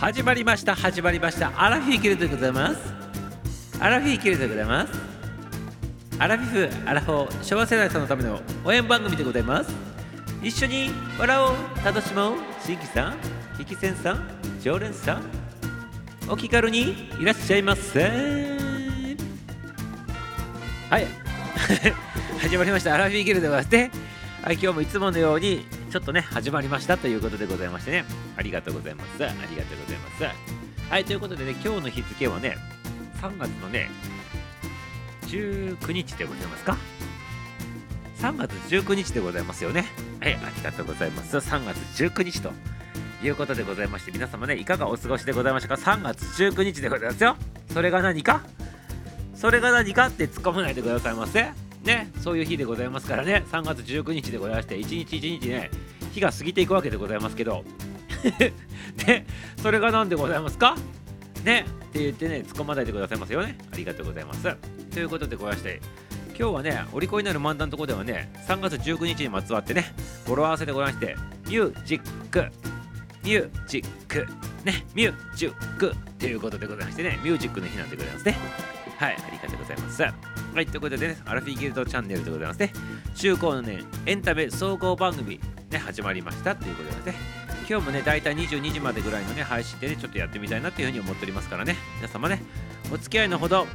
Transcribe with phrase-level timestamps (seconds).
[0.00, 1.50] 始まりました始まりました。
[1.56, 2.94] アラフィーキルでございます。
[3.80, 4.92] アラフィーキルでございます。
[6.18, 9.74] アラフィフアラフォー昭和世代さんのための応援番組でございます。
[10.42, 13.16] 一緒に笑おう楽しもう新規さん
[13.58, 14.28] 引き戦さん
[14.62, 15.22] 常連さん
[16.28, 18.02] お気軽にいらっしゃいませ。
[20.90, 21.06] はい。
[22.42, 22.92] 始まりました。
[22.94, 23.90] アラフィーギルでございまして。
[24.46, 28.04] はい今日もいつものようにちょっとね始まりましたということでございましてね。
[28.36, 29.24] ありがとうございます。
[29.24, 29.85] ありがとうございます。
[30.88, 32.56] はいということでね今日の日付はね
[33.20, 33.90] 3月のね
[35.22, 36.76] 19日でございますか。
[38.18, 39.84] 3月19日でございますよね。
[40.20, 41.36] はいありがとうございます。
[41.36, 42.50] 3月19日と
[43.22, 45.82] いうことでございまして皆様ねいかがお過ごしでございましたか。
[45.82, 47.36] 3月19日でございますよ。
[47.74, 48.42] それが何か？
[49.34, 51.50] それが何かって突っ込まないでくださいませ。
[51.82, 53.44] ねそういう日でございますからね。
[53.52, 55.70] 3月19日でございまして一日一日ね
[56.12, 57.64] 日が過ぎていくわけでございますけど
[59.06, 59.26] ね。
[59.62, 60.76] それが何でございますか？
[61.44, 61.64] ね。
[61.86, 63.56] って言ってね突っ込まないでくださいますよね。
[63.72, 64.54] ありがとうございます。
[64.92, 65.80] ということでございまして
[66.38, 69.94] 今日はねお利口になる漫談のとこではね3月19日にまつわってね
[70.26, 72.46] 語呂合わせでございましてミュージック。
[73.22, 74.26] ミュージック。
[74.64, 74.84] ね。
[74.94, 75.94] ミュージック。
[76.18, 78.36] ということでございましてねミュージックの日なんでございますね。
[78.98, 79.16] はい。
[79.16, 80.02] ありがとうございます。
[80.02, 80.12] は
[80.60, 80.66] い。
[80.66, 82.72] ということでねアラフィーギルドチャンネルでございますね。
[83.14, 86.54] 中高のねエンタメ総合番組ね始まりました。
[86.56, 87.45] ということですね。
[87.68, 91.76] 今日もねだいたい22時までぐらいのね配信でねちょっとやってみたいなっていうふうに思っておりますからね。
[91.96, 92.40] 皆様ね
[92.92, 93.66] お付き合いのほど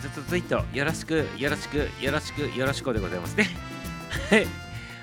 [0.00, 3.48] ずっとずっとよろしくよろしくよろしくよろしくでございますね。
[4.30, 4.46] はい。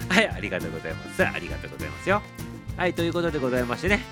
[0.10, 1.26] はいありがとうございます。
[1.26, 2.22] ありがとうございますよ。
[2.78, 4.04] はいということでございましてね。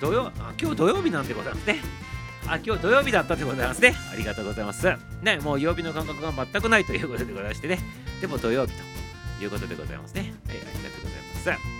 [0.00, 1.80] 土曜あ今日土曜日なんでございますね。
[2.46, 3.94] あ今日土曜日だったでございますね。
[4.12, 4.86] ありがとうございます。
[5.22, 7.80] ねもう曜日の感覚が全くないということでございましてね。
[8.20, 8.72] でも土曜日
[9.38, 10.20] ということでございますね。
[10.46, 11.77] はいありがとうございます。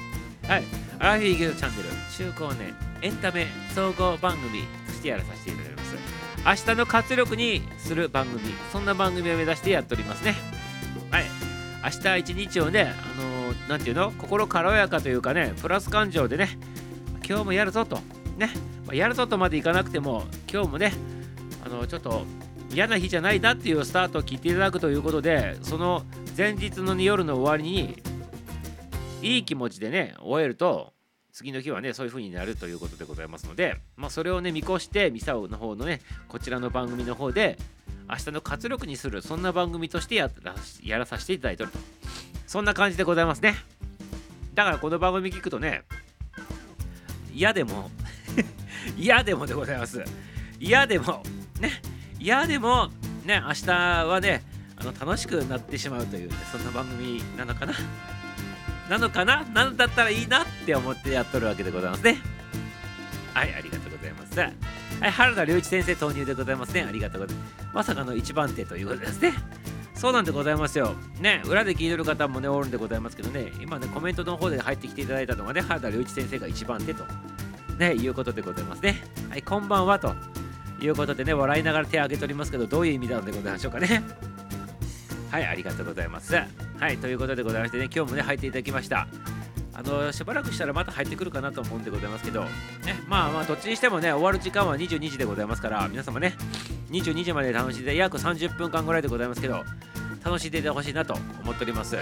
[0.48, 0.64] はい。
[0.98, 1.88] アラフィーギルドチャンネル
[2.32, 5.94] 中高年エンタメ総合番組としてやらさせていただきます。
[6.66, 8.40] 明日の活力にする番組
[8.72, 10.34] そんな番組を目指してやっておりますね。
[11.10, 11.24] はい。
[11.84, 14.10] 明日一日をねあのー、なんていうの？
[14.12, 16.58] 心軽やかというかねプラス感情でね
[17.28, 18.00] 今日もやるぞと。
[18.38, 18.50] ね、
[18.86, 20.94] まあ、やるぞとまでいかなくても今日もね
[21.62, 22.24] あのちょっと
[22.72, 26.04] 嫌な日じゃないなっていうスタートを切っていただくということでその
[26.34, 28.02] 前日の夜の終わりに
[29.22, 30.92] いい気持ちでね終えると
[31.32, 37.58] 次の日はねそういう風になるということでございますので、まあ、それをね見越してミサオの方のねこちらの番組の方で
[38.08, 40.30] 明日の活力にするそんな番組としてや
[40.82, 41.78] やらさせていただいておると。
[42.46, 43.54] そんな感じでございますね。
[44.54, 45.84] だからこの番組聞くとね
[47.32, 47.90] 嫌でも
[48.96, 50.02] 嫌でもでございます。
[50.58, 51.22] 嫌でも
[51.60, 51.82] ね
[52.18, 52.90] 嫌でも
[53.24, 54.42] ね明日はね
[54.76, 57.74] あの楽しくなってしまうという、ね、そんな番組なのかな。
[58.88, 59.44] なのかな？
[59.44, 62.18] なんだったらいいなって思ってやっとるわけでございますね。
[63.34, 64.38] はいありがとうございます。
[64.38, 66.84] はい原田隆一先生投入でございますね。
[66.88, 67.68] ありがとうございます。
[67.74, 69.32] まさかの一番手ということですね。
[69.94, 70.94] そうなんでございますよ。
[71.20, 77.04] ね、裏で聞いてる方もね、おるんでございますけどね、今ね、コメントの方で入ってきていただいたのがね、原田隆一先生が一番手と、
[77.78, 79.02] ね、いうことでございますね。
[79.28, 80.14] はい、こんばんはと
[80.80, 84.04] いうことでね、笑いながら手を挙げておりますけど、どういう意味なのでございましょうかね。
[85.30, 86.34] はい、ありがとうございます。
[86.34, 89.06] はい、ということでございましてね、今日もね、入っていただきました。
[89.78, 92.48] あのしばらくしたらまた入ってくるかなと思うんでございますけど、ね、
[93.06, 96.34] まあまあどっちにしてもね終わる時間は22時でございますから皆様ね
[96.90, 99.62] 22時まで楽しんで約30分間ぐらいでございますけど
[100.24, 101.14] 楽しんでいてほしいなと
[101.44, 101.96] 思っております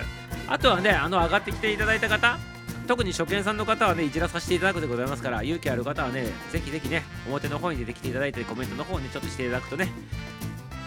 [0.49, 2.39] あとはねあの上がってきていただいた方
[2.87, 9.91] 特に初見さんの方はねいじらさせていただくでございますから勇気ある方はねぜひぜひね表の方に出てきていただいてコメントの方にちょっとしていただくとね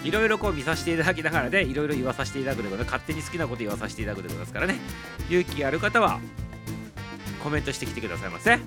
[0.03, 2.87] いろいろこう見させていただきながらねいろいろ言わさせていただくでございます。
[2.87, 4.75] 勝手に好きなこと言わさせていただくでございますからね。
[5.29, 6.19] 勇気ある方は
[7.43, 8.51] コメントしてきてくださいませ。
[8.51, 8.61] はい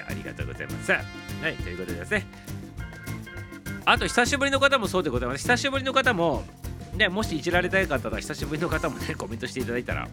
[0.00, 0.92] ありがとうございます。
[0.92, 0.98] は
[1.48, 2.26] いということでですね。
[3.84, 5.42] あと久しぶりの方もそうでございます。
[5.42, 6.44] 久しぶりの方も
[6.94, 10.08] ねもしいじられたい方は久しぶりの方もねコメントしていただいたら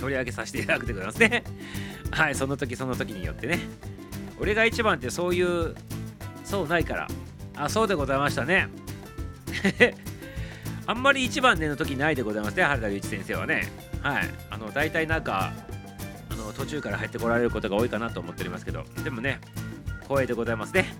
[0.00, 1.44] 取り上げさせていただくでございますね。
[2.10, 3.60] はいその時その時によってね。
[4.40, 5.74] 俺が一番ってそういう
[6.44, 7.08] そうないから
[7.56, 8.68] あそうでございましたね。
[10.86, 13.72] あんまり一番での時ないでございますね原田隆一先生はね。
[14.02, 14.28] はい。
[14.50, 15.52] あの大体なんか
[16.30, 18.84] あの途中から入ってこられることが多いかなと思っておりますけど。
[19.02, 19.40] でもね
[20.02, 20.94] 光栄でございますね。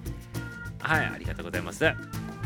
[0.80, 1.84] はいありがとうございます。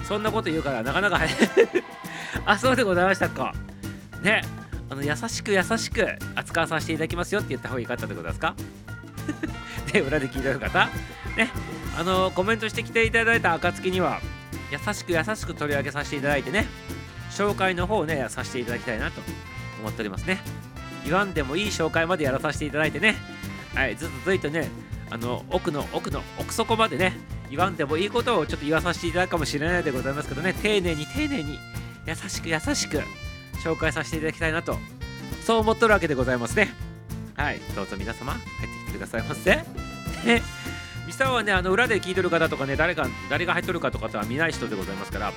[0.05, 1.21] そんなこと言うからなかなか
[2.47, 3.55] あそうでございましたか。
[4.23, 4.43] ね。
[4.91, 8.55] あの優しく優しく扱わさせていただきますよって言った方がいいかったってことですか？
[9.93, 10.89] で 裏で聞いてる方。
[11.37, 11.51] ね
[11.97, 14.21] あのコメントしてきていただいた暁には
[14.71, 16.67] 優しく優しく取り上げさせていただいてね
[17.31, 19.21] 紹介の方をねさせていただきたいなと
[19.81, 20.41] 思っておりますね。
[21.05, 23.17] 言わんでもいい紹介までやらさせていただいてね。
[23.75, 24.71] はいずっとずっとね
[25.11, 27.17] あの奥の奥の奥底までね
[27.51, 30.53] 言わんでもいいことをちょっと言わさせていただくかもしれないでございますけどね。
[30.55, 31.59] 丁寧に丁寧に
[32.07, 33.03] 優しく優しく
[33.65, 34.79] 紹介させていただきたいなと
[35.45, 36.73] そう思っとるわけでございますね。
[37.37, 38.43] はいどうぞ皆様入っ
[38.73, 39.65] てきてくださいませ。
[41.07, 45.33] ミサはねあの裏で聞いてる方とかね誰か誰が入っとるかとかとは見ない人でございますから。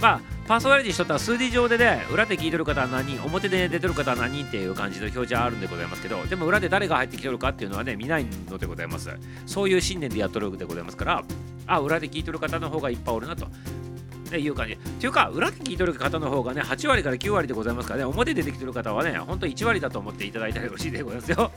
[0.00, 9.10] まあパーソナリティしとったら数字上でね裏で聞いてる方は何人表で出てる方は何人っていう感じの表示はあるんでございますけどでも裏で誰が入ってきてるかっていうのはね見ないのでございます。
[9.46, 11.24] そういう信念でやっとるわけでございますから。
[11.66, 13.46] あ裏で聞いてる方の方がいっぱいおるなと。
[14.30, 14.74] ね、いう感じ。
[14.74, 21.50] っていうか、裏で聞いてる方の方がね、8割から9割でございますからね、表で出てきてる方はね、ほんと1割だと思っていただいたらよろしいでございますよ。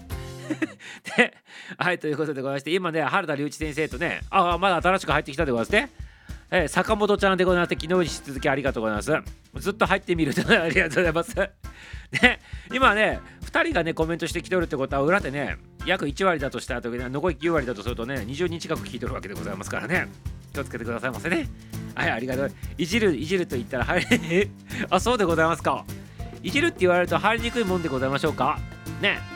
[1.18, 1.34] で、
[1.78, 6.12] はい、ということでございまして、今ね、原田隆一先生とね、ああ、まだ新しく入ってきたでございますね。
[6.54, 9.12] えー、坂本ちゃんでございまして、昨日に引き続きありがとうございます。
[9.56, 11.36] ずっと入ってみると ありがとうございます。
[12.22, 12.40] ね、
[12.74, 20.10] 今ね、2人がね、コメントしてきてるってことは、裏でね、約1割だとした時に、残り9割だとするとね、20人近く聞いてるわけでございますからね。
[20.54, 21.48] 気をつけてくださいませね。
[21.96, 22.52] はい、ありがとう。
[22.78, 24.06] いじる、いじると言ったら、はい、
[24.90, 25.86] あ、そうでございますか。
[26.44, 28.60] いじるって言われると入りにくいもんでございましょうか。
[29.02, 29.31] ね。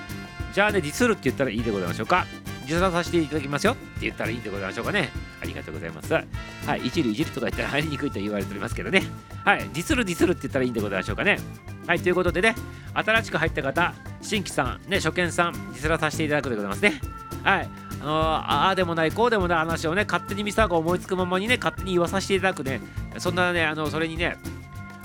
[0.56, 2.26] じゃあね、ディスるって言ったらいいでございましょうか。
[2.64, 5.10] 受賞させていただきますよって言ったらいいんでございましょうかね。
[5.42, 6.14] ありがとうございます。
[6.14, 6.24] は
[6.78, 9.04] い、いじるいじるとか言ったら入りにくいと言われておりますけどね。
[9.44, 11.40] はい、ディスるディスるって言ったらいいんでございましょうかね。
[11.86, 12.56] はい、ということでね、
[12.94, 17.02] 新しく入った方、新規さん、ね、初見さん、ディスらさせていただくでございますね。
[17.44, 17.70] はい、
[18.00, 22.80] あのー、ああでもない、こうでもない話をね、勝手にミサが思いつくままにね、勝手に言わさせていただくね、
[23.18, 24.38] そんなね、あの、それにね、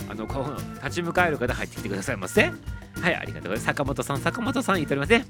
[0.08, 2.52] あの、こう、立ち向かえる方入ってきてくださいませ。
[3.00, 3.64] はい、ありがとうございます。
[3.64, 5.24] 坂本さん、坂本さん言っておりますね。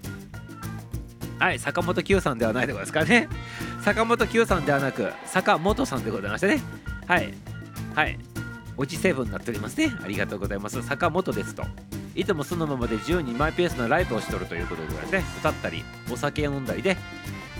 [1.38, 3.28] はい、坂本九さんではないでございますかね。
[3.82, 6.62] 坂本九さんではなく、坂本さんでございましてね。
[7.06, 7.32] はい、
[7.94, 8.18] はい、
[8.76, 9.92] おじセブンになっておりますね。
[10.04, 10.82] ありがとうございます。
[10.82, 11.64] 坂本ですと。
[12.14, 15.24] いつもそのままで自由にマイペースなライブをしとるということでございますね。
[15.38, 16.96] 歌ったり、お酒飲んだりで、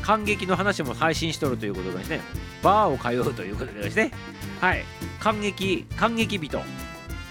[0.02, 2.20] 感激の話も配信しとるということでですね、
[2.62, 4.10] バーを通うということでですね、
[4.60, 4.84] はい、
[5.20, 6.62] 感激、感激人、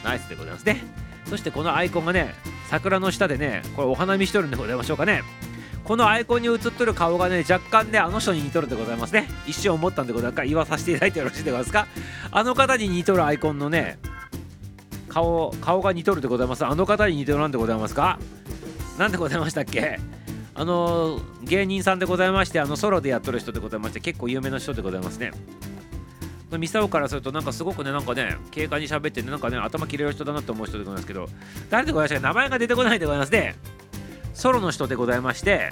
[0.04, 0.84] ナイスでございますね。
[1.30, 2.34] そしてこのアイコンがね、
[2.70, 5.24] 桜の下でね、これお花見しとるんでございましょうかね。
[5.84, 9.28] このアイコンに映っとる顔がね若干ねあの人に似とるでございますね。
[9.48, 11.88] 一瞬思ったんでございますか言わさせていただいてよろしいでございますか。
[12.30, 13.98] あの方に似とるアイコンのね
[15.08, 16.64] 顔顔が似とるでございます。
[16.64, 18.20] あの方に似とるなんでございますか。
[19.00, 20.00] なんでございましたっけ。
[20.54, 25.32] あの芸人さんでございましてあのソロでやっとる人でございまして結構有名な人でございますね。
[26.58, 31.28] ミサオからするとなんかすごくねなんかね軽快に喋ってねなんかね頭切れる人だなと思う人でございますけど
[31.70, 33.56] 誰でございましたか名前が出てこないでございますね
[34.34, 35.70] ソロの人でございまして、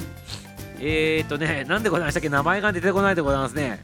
[0.80, 2.28] えー、っとね、なんでございましたっけ？
[2.30, 3.82] 名前が出てこないでございますね。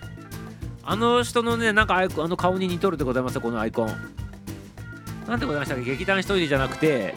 [0.84, 3.88] あの人のね、なんかアイコンあの顔に似とるでございます、このアイコン。
[5.26, 5.86] なんでございましたっけ？
[5.86, 7.16] 劇団一人じゃなくて、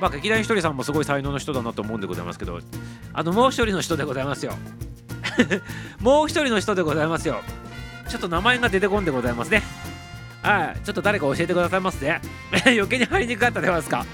[0.00, 2.58] まあ、劇団一人さんもすごい才能の人だなと思うんでございますけど、
[3.12, 4.54] あの、もう一人の人でございますよ。
[6.00, 7.42] もう一人の人でございますよ。
[8.14, 9.60] ちょっと名前が出てこんでございますね。
[10.40, 12.20] はい、ちょっと誰か教えてくださいますね。
[12.64, 14.06] 余計に入りにくかったでますか。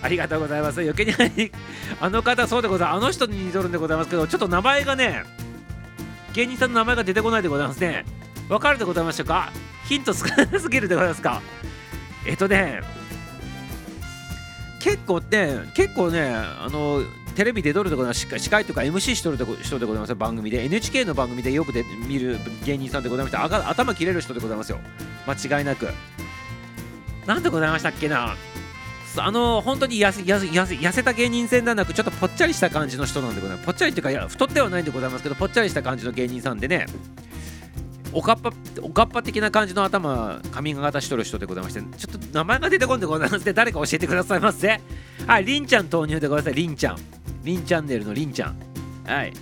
[0.00, 0.80] ありがとうございます。
[0.80, 1.50] 余計に
[2.00, 2.96] あの方、そうでございます。
[2.98, 5.24] あの人に似とるんでございますけど、ちょっと名前がね、
[6.34, 8.04] 芸人さんの名前が出てこないでございますね。
[8.48, 9.50] わかるでございましたか？
[9.88, 11.42] ヒント少なすぎるでございますか？
[12.26, 12.80] えっとね、
[14.78, 17.02] 結構ね、結構ね、あの、
[17.38, 20.64] テレビでどるところ司会とか MC しとる人でございます番組で。
[20.64, 24.80] NHK の番組でよくで見る芸人さんでございまして頭切れる人でございますよ。
[25.24, 25.86] 間違いなく。
[27.26, 28.34] なんでございましたっけな。
[29.18, 33.66] あの本当に痩せ痩せた芸人戦ではなくちょっとぽっちゃりした感じの人なんでございます。
[33.66, 36.86] ぽっちゃりっていうかいや太ってはないんでございますけどぽっちゃりした感じの芸人さんでね。
[38.12, 38.52] おかっぱ
[38.82, 44.80] おかっぱ的な感じの頭髪型しとる人でございましてちょっと名前が出てこんでございますね誰か教えてくださいませ。
[45.24, 46.56] はいりんちゃん投入でございます。
[46.56, 46.98] りんちゃん。
[47.48, 48.58] りんチャンネルのりんちゃん。
[49.06, 49.32] はい。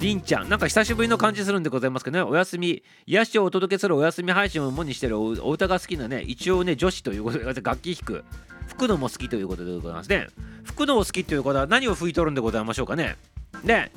[0.00, 0.48] りんちゃん。
[0.48, 2.22] なんか久しぶりの感じするんでございますけどね。
[2.28, 8.24] お休み癒しをお届けするお休み配信を主にしてるお歌が好きなね一応ね女子ということで楽器弾く。
[8.66, 10.26] 吹くのも好きということでございますね。
[10.64, 13.16] 吹くのを好きということは何を吹いとるんでございましょうかね。
[13.64, 13.92] で、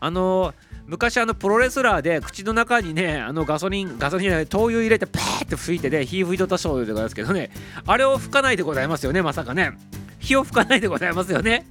[0.00, 0.54] あのー、
[0.86, 7.50] 昔あのプロレスラーで口の中にね、あのガソリン、ガソリンで灯油入れてパーって吹いてね、火吹いとったそうでございますけどね、
[7.86, 9.76] あれを吹かないでございますよね、まさかね。
[10.22, 11.66] 火を吹かないでございますよね。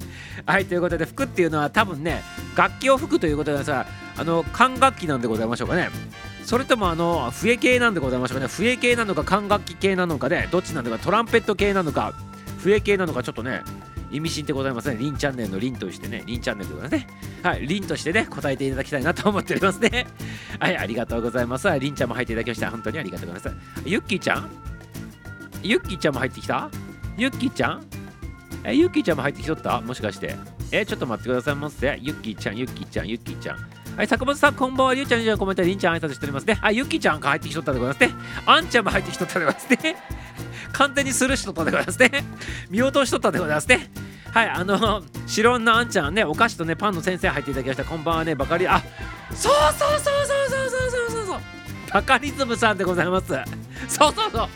[0.46, 2.22] はい、ということで、吹くっていうのは多分ね、
[2.56, 3.86] 楽器を吹くということでさ、
[4.18, 5.90] あの、管楽器なんでございましょうかね。
[6.44, 8.50] それともあの、笛系なんでございましょうかね。
[8.50, 12.14] 笛系なのか管楽器系なのかで、どっちなのか、トランペット系なのか、
[12.60, 13.62] 笛系なのかちょっとね
[14.12, 14.98] 意味深でございますね。
[15.00, 17.08] リンチャンネルのリンとしてね、リンチャンネルとかね、
[17.44, 20.08] はい、リンとしてね、答えていただきたいなと思っておりますね。
[20.60, 21.70] はい、ありがとうございます。
[21.80, 22.70] リンちゃんも入っていただきました。
[22.70, 23.88] 本当にありがとうございます。
[23.88, 24.50] ユッキーちゃん？
[25.64, 26.70] ユッキーちゃんも入ってきた？
[27.18, 27.86] ユッキーちゃん？
[28.64, 29.82] え、ユッキーちゃんも入ってきとった？
[29.82, 30.36] もしかして。
[30.72, 31.98] え、ちょっと待ってくださいませ。
[32.02, 33.58] ユッキーちゃん、ユッキーちゃん、ユッキーちゃん。
[33.98, 34.94] はい、坂本さん、こんばんは。
[34.94, 36.58] りゅうちゃん、りゅうちゃん、コメントりんちゃん挨拶しておりますね。
[36.62, 38.16] あ、ゆきちゃんが入ってきとったでございますね。
[38.46, 39.96] あんちゃんも入ってきとったでございますね。
[40.74, 42.12] 完全にスルーしとったでございますね。
[42.70, 43.90] 見落としとったでございますね。
[44.32, 47.84] はい、あの、白のあんちゃんね、お菓子とね、パンの先生入っていただきました。
[47.84, 48.82] こんばんはね、バカリ、あ、
[49.34, 50.10] そうそうそうそう
[50.50, 51.40] そうそうそうそうそう。
[51.92, 53.28] バカリズムさんでございます。
[53.90, 54.50] そうそうそう。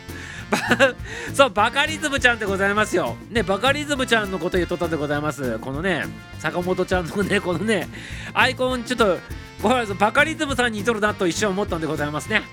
[1.33, 3.15] そうバカリズムちゃんでございますよ。
[3.29, 5.59] ねバカリズムちゃんのこと言っとったんでございます。
[5.59, 6.05] このね
[6.39, 7.87] 坂本ちゃんのねこのね
[8.33, 9.17] アイコンちょっと
[9.61, 12.43] ごめんなさいバカリズムさんに似とるなと一瞬思ったんでございますね。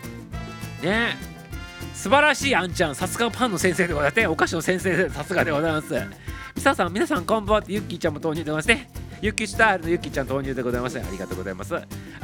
[0.82, 1.31] ね
[1.94, 5.94] 素晴らしいあんちゃんさすがパンの先生でございますお菓子の先生さすがでございます。
[6.54, 8.90] 皆ささん皆さんこんばんはってユッキーちゃんも投入でございますね。
[9.22, 10.98] ユッキースタイルのユッキーちゃん投入でございます。
[10.98, 11.74] ありがとうございます。
[11.74, 11.80] は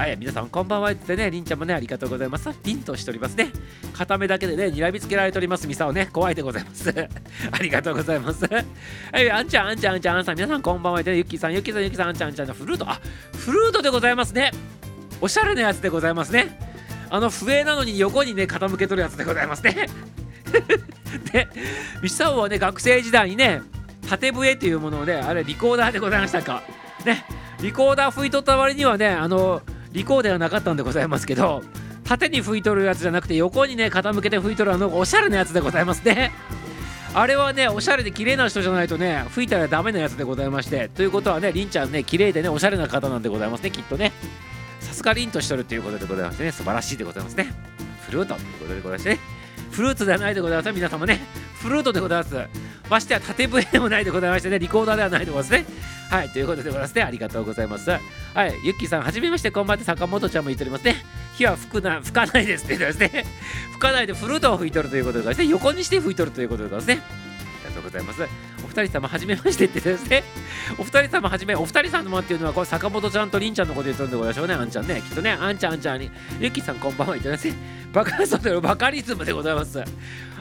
[0.09, 2.51] い、皆さんこんばんはってね、りんちゃんもね、ありがとうございます。
[2.63, 3.53] ピンとしておりますね。
[3.93, 5.67] 片目だけでね、睨みつけられております。
[5.69, 6.93] ミサをね、怖いでございます。
[7.53, 8.45] ありがとうございます。
[8.47, 13.01] はい、あんちゃん、あんちゃん、あんちゃん、あんさん、皆さんこんばんはってね、ユッキーさん、ユッキーさん、ユッキーさん、あんちゃん、あんちゃんの、フルート、あ、
[13.37, 14.51] フルートでございますね。
[15.21, 16.68] おしゃれなやつでございますね。
[17.11, 19.88] あの笛なのに横にね、傾けとるやつでございますね。
[21.33, 21.49] で、
[22.03, 23.62] ミサオはね、学生時代にね、
[24.09, 26.62] 縦笛というものをね、あれリコーダーでございましたか。
[27.05, 27.25] ね、
[27.61, 29.62] リコーダー吹いとった割にはねあの
[29.93, 31.62] リコーダーはなかったんでございますけど
[32.05, 36.33] 縦に吹いとるやつじゃなくて横にね傾けて吹いとるあのおしゃれなやつでございますね
[37.15, 44.12] あれはねおしゃれで綺麗な人じゃないとね吹いたらダメなやつでございましてということはねりんちゃんね綺麗でねおしゃれな方なんでございますねきっとね
[44.81, 47.53] さすがりんとしとるということでございますね素晴らしいでございますね
[48.07, 49.19] フルートということでございましてね
[49.71, 51.21] フルーツではないでございます皆様ね
[51.61, 52.49] フルートでございます
[52.89, 57.03] ましてや縦笛でもないでございましてねリコーダーではないでございますねはい、ということでございますね。
[57.03, 57.91] ありがとうございます。
[57.91, 58.01] はい、
[58.65, 60.97] ゆっきーさん、はじめまして、こんばんは坂本ちゃんも言っておりますね。
[61.35, 63.27] 火は吹くな吹かないですって言ってますね。
[63.73, 65.49] 吹かないでフルートを吹いとるということでございますね。
[65.49, 67.03] 横にして吹いとるということでございますね。
[67.67, 68.23] ありがとうございます。
[68.79, 70.23] お二人様、はじめましてってですね。
[70.79, 74.55] お二人様、はじめ、お二人様っていうのは、これ坂本ちゃんとりんちゃんのこと言ってるんでございましょうね。
[74.55, 75.03] あんちゃんね。
[75.05, 76.11] きっとね、あんちゃん、あんちゃんに。
[76.41, 77.55] ゆきさん、こんばんは言ってますね。
[77.93, 79.83] バカそうバカリズムでございます。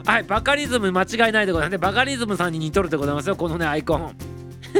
[0.05, 1.77] はい、バカリズム間違いないでございますね。
[1.77, 3.35] バカリズムさんに似とるでございますよ。
[3.35, 4.15] このね、アイコン。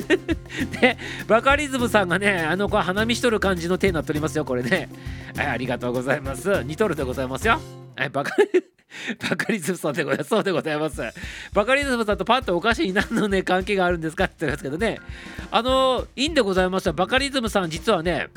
[0.82, 0.98] で
[1.28, 4.90] バカリズムさんがねあの子は花見しとる感じの手になっておりますよこれね、
[5.36, 7.60] はい、ありがとうございます似とるでございますよ
[7.96, 8.36] はいバカ
[9.30, 10.30] バカリズムさんでございます。
[10.30, 11.02] そうでございます。
[11.54, 15.00] バカリズムさんとパッとお菓子に何のね、関係があるんですかって言ってますけどね。
[15.52, 16.94] あの、いいんでございますよ。
[16.94, 18.30] バカリズムさん、実はね、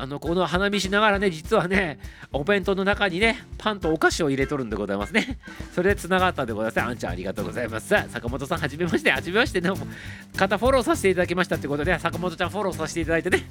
[0.00, 1.98] あのこの花見しながらね実はね
[2.32, 5.40] お弁当の中にねパンとお菓子を入れとるんでございますね
[5.74, 9.70] それでつながったんでございますあんちゃんありがとうございます坂本さんはじめましてはじめましてね
[10.36, 13.42] 方フォローさせていただきましたってことで坂本ちゃんフォローさせていただいてね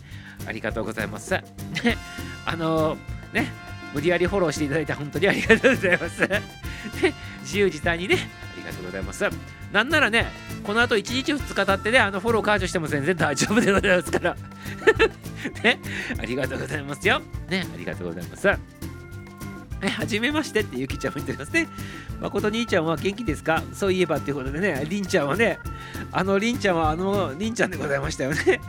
[0.47, 1.43] ありがとうございますね
[2.45, 2.95] あの、
[3.33, 3.66] ね
[3.97, 6.21] 無理やりフォローしていただいて本当にありがとうございます
[7.41, 8.15] 自由自在にね
[8.53, 9.25] ありがとうございます
[9.73, 10.27] なんならね
[10.63, 14.35] この後1日2日経ってねあのフォロー解除しても全然 大丈夫でございますから
[15.63, 15.79] ね、
[16.19, 17.21] ありがとうございますよ。
[17.49, 18.47] ね、ありがとうございます。
[18.47, 18.53] は
[19.83, 21.67] い、はじめましてってゆきちゃんも言ってますね。
[22.21, 23.63] 誠兄ちゃんは元気ですか？
[23.73, 25.57] そういえばっていうことでね、りんちゃんはね、
[26.11, 28.59] あのりんちゃんはあのりんちゃんでございましたよね。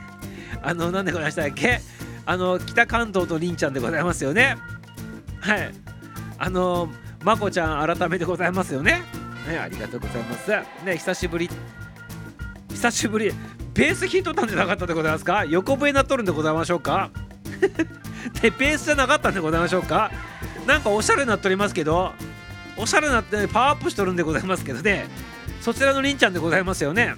[0.62, 1.80] あの、なんでございましたっけ？
[2.26, 4.56] あの、北関東とりんちゃんでございますよね。
[5.40, 5.70] はい。
[6.38, 6.88] あの、
[7.22, 9.02] まこちゃん改めてございますよね。
[9.48, 10.50] ね、ありがとうございます。
[10.84, 11.50] ね、久しぶり。
[12.70, 13.32] 久しぶり。
[13.74, 15.44] ベース弾いとったんじゃなかったでございますか？
[15.44, 17.10] 横笛なっとるんでございましょうか？
[18.40, 20.10] で ベースじゃなかったんでございましょうか？
[20.66, 22.12] なんかおしゃれなっておりますけど
[22.76, 25.06] おしゃれなって、パワーアップしとるんでございますけどね
[25.60, 27.14] そちらのりんちゃんでございますよね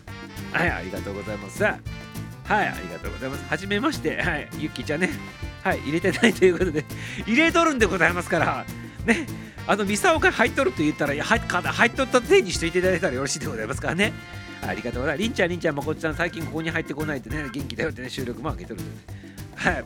[0.52, 1.74] はいありがとうございますはい
[2.50, 5.10] ありがとうございますはじめましてはいゆきちゃんね
[5.62, 6.84] はい入れてないということで
[7.26, 8.64] 入れとるんでございますから
[9.04, 9.26] ね
[9.66, 11.38] あのミサオが入っとると言ったら入
[11.88, 14.12] っとった手にしていただいたらよろしいでございますからね
[14.66, 15.22] ありがとうございます。
[15.22, 18.90] りんちゃん、りんちゃん、まこっちゃん、最近ここに入ってこないとね、元気だよってね、収録も開けてるんで、ね。
[19.56, 19.84] はい。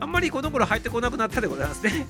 [0.00, 2.06] あんまりこの頃入ってこなくなったでございますね。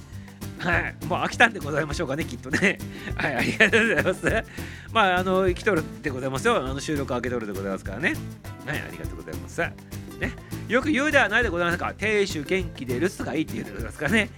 [0.58, 0.94] はい。
[1.06, 2.78] もう飽きたんでございましょうかね、きっとね。
[3.16, 4.44] はい、ありがとうございます。
[4.92, 6.56] まあ、あの、来とるでございますよ。
[6.56, 8.14] あの収録開けとるでございますからね。
[8.66, 9.97] はい、ありがとうございます。
[10.18, 10.32] ね。
[10.68, 11.94] よく言うではないでございますか。
[11.94, 14.30] 亭主元気で留守がいいって言うでございますからね。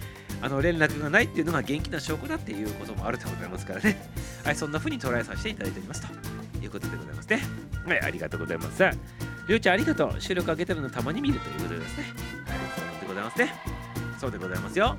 [0.43, 4.11] あの連絡がないっていうのが元気な証拠だっていうこともあるでございますからね。
[4.45, 6.09] はい、そんな風に捉えさせていただいておりますと。
[6.63, 7.43] いうことでございますね。
[7.87, 8.83] はい、ありがとうございます。
[9.49, 10.21] りょうちゃんありがとう。
[10.21, 12.05] 収録上げてるのたまに見るということですね。
[12.47, 13.55] はい、そうでございますね。
[14.21, 14.97] そうでございますよ。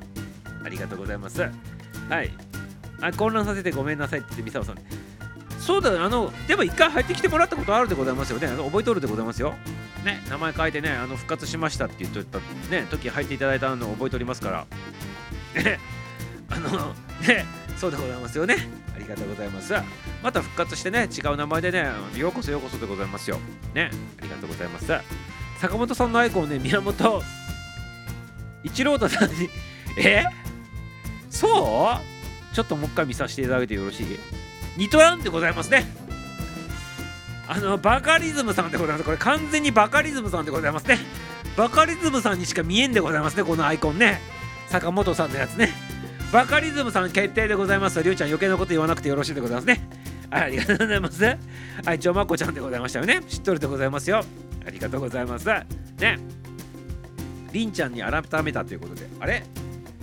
[0.63, 1.41] ありがとうございます。
[1.41, 1.49] は
[2.23, 2.31] い。
[3.01, 4.75] あ混乱させてごめんなさいって言って、ミサオさん。
[5.71, 8.47] そうだ、あの、でも一回入ってきてもらったことあるでございますよね。
[8.49, 9.55] 覚えとるでございますよ。
[10.03, 14.65] ね、名前書いてね、あの復活しましたって言っとったね、時入っていただいたのを覚えておりますから。
[16.49, 16.93] あの、
[17.25, 17.45] ね、
[17.77, 18.57] そうでございますよね。
[18.93, 19.73] ありがとうございます。
[20.21, 23.39] また復活してね、違う名前でね、ようこそようこそでございますよ。
[23.73, 24.91] ね、ありがとうございます。
[25.61, 27.23] 坂本さんのアイコンね、宮本、
[28.65, 29.49] 一郎太さんに
[29.97, 30.25] え？
[31.29, 32.53] そう？
[32.53, 34.19] ちょっともう一回見させていただいてよろしい？
[34.77, 35.85] ニトランでございますね。
[37.47, 39.03] あのバカリズムさんでございます。
[39.03, 40.99] これ完全にバカリズムさんでございますね。
[41.57, 44.21] バカリズムさんにしか見えんでございますねこのアイコンね。
[44.69, 45.73] 坂本さんのやつね。
[46.31, 48.01] バカリズムさん決定でございます。
[48.01, 49.85] りょうちゃん余計なこと言わなくてよろしいでございますね。
[50.29, 51.23] ありがとうございます。
[51.23, 53.21] はいちょまこちゃんでございましたよね。
[53.27, 54.23] 知っとるでございますよ。
[54.65, 55.45] ありがとうございます。
[55.47, 55.65] ね。
[57.51, 59.09] りんちゃんに改めたということで。
[59.19, 59.43] あれ？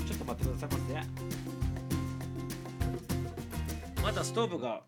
[0.06, 1.17] ちょっと待ってくださいませ。
[4.08, 4.80] まだストーブが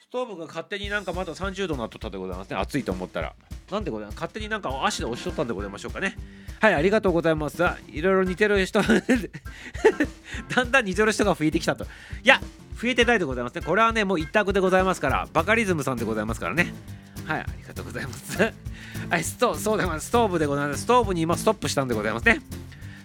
[0.00, 2.56] ストーブが勝手になんかまだ30度になっとったでございますね。
[2.56, 3.34] 暑いと思ったら。
[3.70, 4.14] なんでございます？
[4.14, 6.16] 勝手になんか足で押しとったんでございましょうかね。
[6.60, 7.62] はいありがとうございます。
[7.88, 11.84] いろいろ似てる人 だんだん似てる人が増えてきたと。
[11.84, 11.88] い
[12.24, 12.40] や
[12.80, 13.60] 増えてないでございますね。
[13.60, 16.72] これはねもう一択でございますからバカリズムさんでございますからね。
[17.26, 18.40] はいありがとうございます。
[19.10, 20.84] はいストそうでストーブでございます。
[20.84, 22.40] ストーブに今ストップしたんでございますね。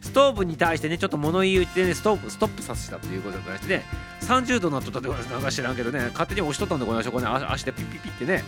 [0.01, 3.85] ストーブに対してねちょっと物言いってねストーブストップさせたということでございましてね
[4.21, 7.13] 30度になっとったでございますなんか知らんけどね勝手に押しとったんでございましょう。
[7.13, 8.43] こね足でピッピッピッってね。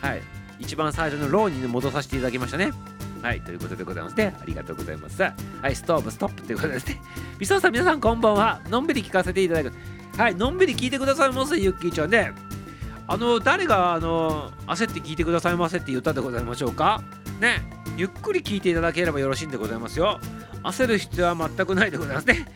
[0.00, 0.22] はい。
[0.58, 2.72] 一番最初のローに、戻させていただきましたね。
[3.22, 3.40] はい。
[3.40, 5.22] ということでございますねありがとうございます。
[5.22, 5.74] はい。
[5.74, 7.00] ストーブストップということですね。
[7.38, 8.60] みそさん皆さんこんばんは。
[8.68, 9.72] のんびり聞かせていただく
[10.16, 10.34] はい。
[10.34, 12.32] のんびり聞いてくださいませゆっきーちゃんね。
[13.06, 17.02] あの誰があの焦って聞いてくださいませって言ったでございましょうか。
[17.40, 17.62] ね。
[17.96, 20.20] ゆっくり聞いていただければよろしいんでございますよ。
[20.62, 22.46] 焦る必要は全くないでございますね。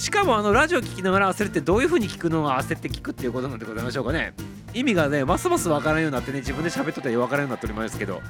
[0.00, 4.32] しかもあのラジオ聞きながら焦るってどういう風に聞くのが焦って聞くっていうことなんでございましょうかね。
[4.72, 8.22] 意味がねますますわからんようになってね自分で喋っとったらわからんようになっておりますけど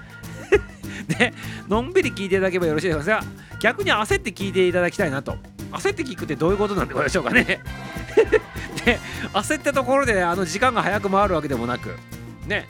[1.06, 1.32] で
[1.68, 3.08] のんびり聞いていただければよろしいです。
[3.08, 3.22] が
[3.60, 5.38] 逆に焦って聞いていただきたいなと。
[5.70, 7.44] 焦って聞くってどういうことなんでございましょうかね。
[8.84, 8.98] で
[9.32, 11.94] 焦ったところであの時間が早く回るわけでもなく
[12.48, 12.66] ね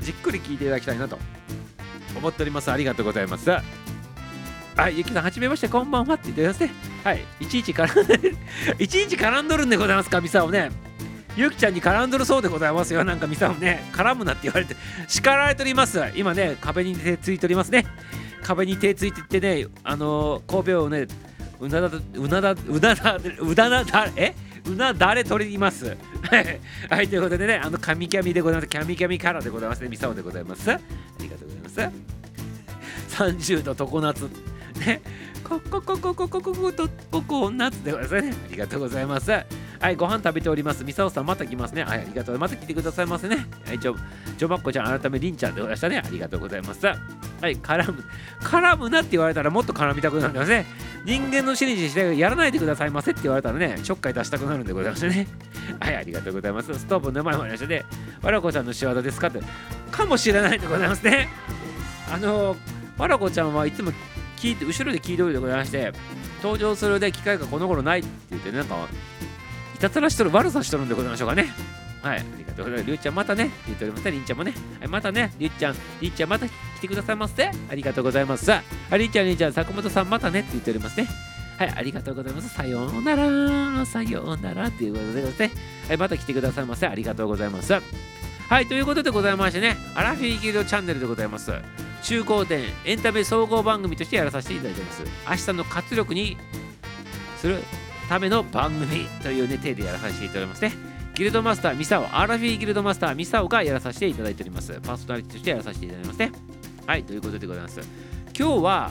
[0.00, 1.16] じっくり聞いていただきたいなと
[2.16, 2.72] 思っております。
[2.72, 3.52] ありがとうございます。
[4.76, 6.70] はいゆきさんはじめましてこんばんはって言ってください。
[7.04, 7.24] はい。
[7.40, 8.34] いちいち絡んで
[8.78, 10.70] いちいち絡んどるんでございますかミサをね。
[11.36, 13.04] ゆきちゃんに絡んどるそうでございますよ。
[13.04, 16.00] なんかミサをね絡むなって言われて叱られております。
[16.14, 17.84] 今ね壁に手ついておりますね。
[18.42, 21.06] 壁に手ついてってねあのー、神戸をね
[21.60, 24.34] うなだうなだうなだうなだだえ？
[24.66, 25.96] うなだれ取ります。
[26.88, 28.68] はいということでねあのカミキャミでございます。
[28.68, 30.70] キャミキャミカラーでございますねミサオでございます。
[30.70, 30.80] あ
[31.20, 32.10] りがとうございます。
[33.10, 34.28] 30度常夏
[34.80, 35.02] ね
[35.44, 39.30] こここここここことここ夏でございますねありがとうございます
[39.80, 40.84] はい、ご飯食べております。
[40.84, 41.84] みさおさん、また来ますね。
[41.84, 42.38] はい、ありがとう。
[42.38, 43.46] また来てくださいませね。
[43.64, 43.96] はい、ジョ、
[44.36, 46.02] ジョバッコちゃん、改めりんちゃんでございましたね。
[46.04, 46.84] ありがとうございます。
[46.86, 46.94] は
[47.48, 48.04] い、絡む。
[48.42, 50.66] 絡むなって言われたらもっと絡みたくなるんですね。
[51.06, 55.26] 人間の心理してやらないでくださいませって言われたらね、ちょっかい出したくなるんでございますね。
[55.80, 56.74] はい、ありがとうございます。
[56.78, 57.86] ストーブの前もありましたね。
[58.20, 59.40] わらこちゃんの仕業ですかって。
[59.90, 61.30] かもしれないでございますね。
[62.12, 62.54] あの、
[62.98, 63.92] わらこちゃんはいつも
[64.40, 65.92] 聞いて、後ろで聞いておいてございまして、
[66.42, 68.88] 登場するで機会がこの頃ないって言って、なんか、
[69.74, 71.52] いたずらしとる、悪さしとるんでございましょうかね。
[72.02, 72.86] はい、ありがとうございます。
[72.86, 74.10] りゅうちゃんまたね、言っておりますね。
[74.12, 74.54] りんちゃんもね。
[74.80, 77.50] はい、またね、りゅうちゃん、りんちゃんまた来てくださいませ。
[77.70, 78.46] ありがとうございます。
[78.46, 81.06] さあ、りんちゃん、りんちゃん、坂本さんまたねって言っておりますね。
[81.58, 82.48] はい、ありがとうございます。
[82.48, 85.50] さようなら、さようならっていうことでですね。
[85.88, 86.86] はい、また来てくださいませ。
[86.86, 87.74] ありがとうございます。
[88.48, 91.52] はい、ということでございましてね、アラフィーギルドチャンネルでございます。
[92.02, 95.02] 中高点エンタメ総合番組としてやらさせていただいてます。
[95.28, 96.36] 明日の活力に
[97.36, 97.62] する
[98.08, 100.72] ための番組というね、手でやらさせていただいてますね。
[101.14, 104.72] ギルドマスターミサオ、アラフィーギルドマスターミサオがやらさせていただいております。
[104.82, 106.32] パーソナリティとしてやらさせていただいてますね。
[106.86, 107.80] はい、ということでございます。
[108.38, 108.90] 今日は、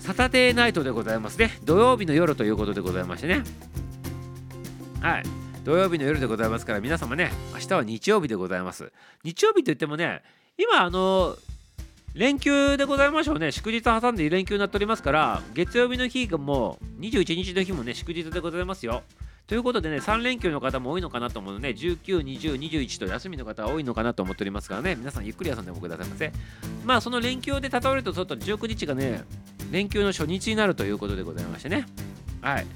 [0.00, 1.58] サタデーナイトでございますね。
[1.64, 3.42] 土曜日の夜ということでございましてね。
[5.00, 5.40] はい。
[5.64, 8.92] 土曜日の夜でございますから皆様ね明日は日曜日でございます
[9.24, 10.22] 日曜日といってもね
[10.56, 11.36] 今あの
[12.14, 13.52] 連休でございましょうね。
[13.52, 19.02] 祝日挟んで連休になっておりますから月曜日の日がもう21日の日もね祝日でございますよ。
[19.46, 24.96] ということでね3連休の方も多いのかなと思うので、ね、19、20、21と休みの方は多いのかなと思っておりますからね。
[24.96, 26.32] 皆さんゆっくり遊んでもくださいませ。
[26.84, 29.22] まあその連休で例えるとちょっと19日がね
[29.70, 31.86] 連休の初日になるということでございましてね。
[32.40, 32.66] はい。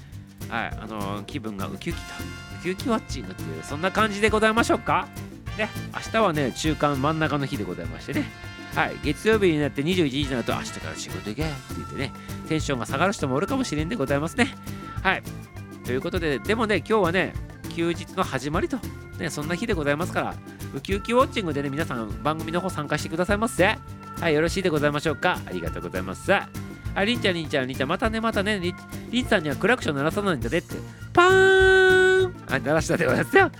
[0.49, 0.77] はい。
[0.79, 2.05] あのー、気分がウキウキと
[2.59, 5.09] ウキウキワッチングっていうそんな感じでございましょうか。
[5.57, 5.69] ね。
[5.93, 8.54] 明日はね中間真ん中の日でございましてね。
[8.75, 12.11] はい月曜日になって21時になると明日から仕事行けって言ってね
[12.49, 14.53] テンションが下がる人もおるかもしれんでございますね
[15.01, 15.23] はい
[15.85, 17.33] ということででもね今日はね
[17.75, 18.77] 休日の始まりと
[19.17, 20.35] ねそんな日でございますから
[20.73, 23.77] ウキウキウォッチングでね皆さん番組の方参加してくださいませ
[24.19, 26.33] はいよろしいでございましょうかありがとうございます
[26.95, 28.73] あ、りんちゃん、りんちゃん、りんちゃん、またね、またね、り
[29.11, 30.75] りんさんにはクラクション鳴らさないんだでって。
[31.11, 33.51] パーンあ、鳴らしたでございますよ。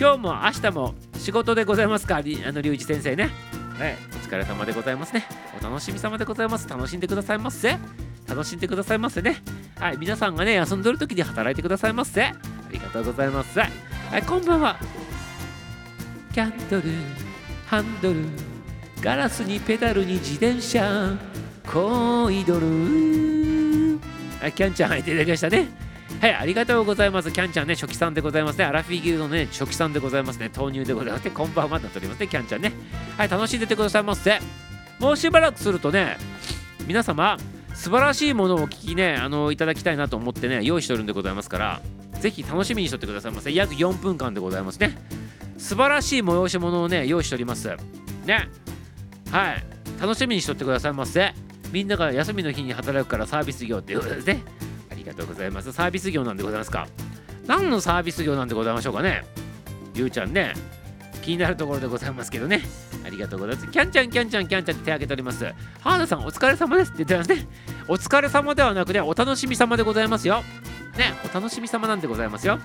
[0.00, 3.28] 今日も明日も仕事でございますか、りあの、りゅうじ先生ね。
[3.78, 5.26] はい、お疲れ様でございますね。
[5.60, 6.68] お楽しみ様でございます。
[6.68, 7.76] 楽しんでくださいませ。
[8.28, 9.42] 楽しんでくださいませね。
[9.80, 12.22] はい、皆さんがね、休んでる時に働いてくださいませ。
[12.22, 12.34] あ
[12.70, 13.58] りがとうございます。
[13.58, 13.66] は
[14.16, 14.78] い、こんばんは。
[16.32, 16.82] キャンドル、
[17.66, 18.24] ハンドル、
[19.00, 21.16] ガラスにペダルに自転車、
[21.66, 23.98] コイドル。
[24.40, 25.83] はい、キャンちゃん入っていただきましたね。
[26.24, 27.30] はい、ありがとうございます。
[27.30, 28.64] キャンちゃんね、初期さんでございますね。
[28.64, 30.50] アラフィーギルドのね、初期さんでございますね。
[30.56, 31.30] 豆乳でございますね。
[31.30, 32.72] こんばんはなっておりますね、キャンちゃんね。
[33.18, 34.40] はい、楽しんでてくださいませ。
[34.98, 36.16] もうしばらくするとね、
[36.86, 37.36] 皆様、
[37.74, 41.82] 素晴らしいものを聞きね、あの、いただきたいなと思ってね、用意しておるんでございますから、
[42.20, 43.52] ぜひ楽しみにしとってくださいませ。
[43.52, 44.96] 約4分間でございますね。
[45.58, 47.68] 素晴らしい催し物をね、用意しております。
[48.24, 48.48] ね。
[49.30, 49.64] はい。
[50.00, 51.34] 楽しみにしとってくださいませ。
[51.70, 54.42] みんなが休みの日に働くからサービス業っていうことですね。
[55.04, 55.72] りがとうございます。
[55.72, 56.88] サービス業なんでございますか？
[57.46, 59.24] 何のサービス業なんでございましょうかね？
[59.94, 60.54] ゆうちゃんね。
[61.22, 62.62] 気になるところでございますけどね。
[63.04, 63.68] ありがとうございます。
[63.70, 65.44] キャンちゃん、キャンちゃん、キャンちゃんって手挙げております。
[65.80, 67.48] ハードさん、お疲れ様ですって言ってますね。
[67.88, 70.42] お疲れ様ではなくね、お楽しみ様でございますよ。
[70.98, 72.58] ね、お楽しみ様なんでございますよ。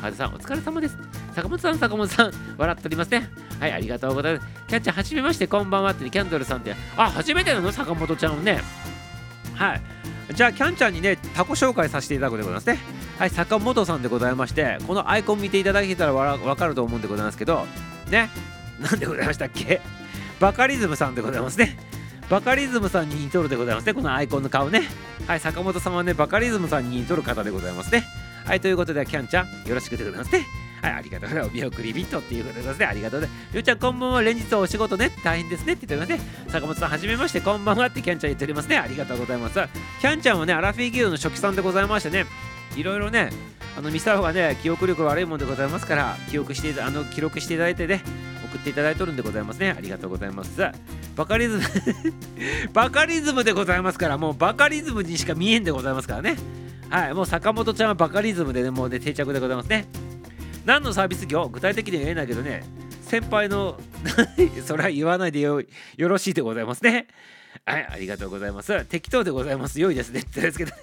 [0.00, 0.98] ハードさん、お疲れ様です。
[1.34, 3.28] 坂本さん、坂本さん、笑っておりますね。
[3.60, 4.46] はい、ありがとうございます。
[4.68, 6.74] キャンちゃん、はじめまして、こんばんはって、ね、キャンドルさんって。
[6.96, 7.70] あ、初めてなの？
[7.70, 8.60] 坂本ちゃんをね。
[9.54, 9.82] はい。
[10.32, 12.78] じゃあ、キャンちゃんにね、タコ紹介させていただくでございますね。
[13.18, 17.66] はい、坂本さんでございまして、このアイコン見ていただけたらわかると思うんでございますけど、
[18.10, 18.30] ね、
[18.80, 19.80] なんでございましたっけ？
[20.40, 21.78] バカリズムさんでございますね。
[22.28, 24.82] バカリズムさんに似とるでございますね、このアイコンの顔ね。
[25.26, 28.04] はい、坂本さんはね、バカリズムさんに似とる方でございますね。
[28.44, 30.44] はい、ということで、キャンちゃん、よろしくでございますね。
[30.86, 31.50] はい、ありがとうございます。
[31.50, 32.86] お見送りビットっていうことでございますね。
[32.86, 33.52] ありがとうございます。
[33.52, 34.22] りょうちゃん、こんばんは。
[34.22, 36.30] 連日お仕事ね、大変ですねって言ってますね。
[36.48, 38.78] 坂本さん、はじめまして、こんばんはってキャンちゃん言っておりますね。
[38.78, 39.54] ありがとうございます。
[40.00, 42.26] キャンちゃんはね、アラフィギルドの初期さんでございましてね、
[42.76, 43.30] いろいろね、
[43.76, 48.02] あのミサオがね、記憶力悪いもんでございますから、記憶してあの記録していただいてね、
[48.44, 49.74] 送っていただいとるんでございますね。
[49.76, 50.60] ありがとうございます。
[51.16, 51.62] バカリズム
[52.72, 56.36] バカリズムでございますから、もうバカリズムにしか見えんでございますからね。
[56.88, 60.05] はい、もう坂本ちゃんはバカリズムでね、もうね、定着でございますね。
[60.66, 62.64] 何のサービス業具体的には言えないけどね、
[63.02, 63.80] 先輩の
[64.66, 65.62] それは言わないでよ
[65.96, 67.06] よろしいでございますね。
[67.64, 68.84] はい、ありがとうございます。
[68.84, 69.80] 適当でございます。
[69.80, 70.20] 良いですね。
[70.20, 70.82] ってですけど、ね、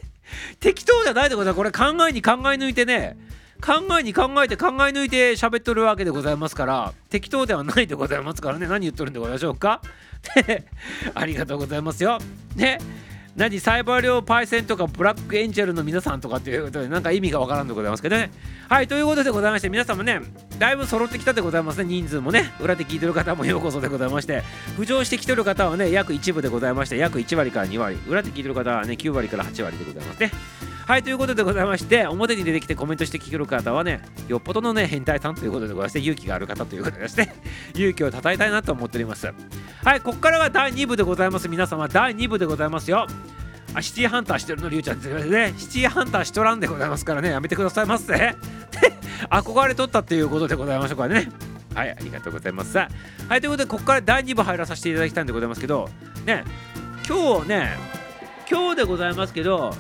[0.60, 1.58] 適当じゃないでございます。
[1.58, 3.18] これ考えに考え抜いてね、
[3.64, 9.82] 考えに考えて考え抜いて喋っとるわけでございますから適当ではないでございますからね何言っとるんでございましょうか
[11.16, 12.20] ありがとうございますよ
[12.58, 12.80] ね
[13.36, 18.32] 何サイバー量パイセンとかブラックエンジェルの皆さんとかっていうことでなんか意味がわからんでございますけどね。
[18.70, 20.22] はいということでございまして皆さんもね
[20.60, 24.44] だいぶ揃ってきたでございますね人数もね裏で聞いてる方もようこそでございまして
[24.78, 30.32] 浮上してきてる方はね約1部でございまして約1割から2割裏で聞いてる方はね9割から8割でございますね。
[30.86, 37.30] はいということでございまして表に出てきてコメントして聞ける方はねよっぽどのね変態さんということでございまして勇気がある方ということでして
[37.74, 39.28] 勇気をたたえたいなと思っております。
[39.84, 41.48] はいここからは第2部でございます。
[41.48, 43.08] 皆様第2部でございますよ。
[43.74, 45.54] あシティハンターしてるのりゅうちゃんってね。
[45.58, 47.30] シティハンターしとらんでございますからね。
[47.30, 48.14] やめてくださいませ。
[49.32, 51.30] 憧れとったっていうことでございましょうかね。
[51.74, 52.78] はいありがとうございます。
[52.78, 52.88] は
[53.36, 55.90] いということでここから第2部入らさせていただきたいんでございますけど
[56.26, 56.44] ね
[57.08, 57.78] 今日ね
[58.50, 59.74] 今日でございますけど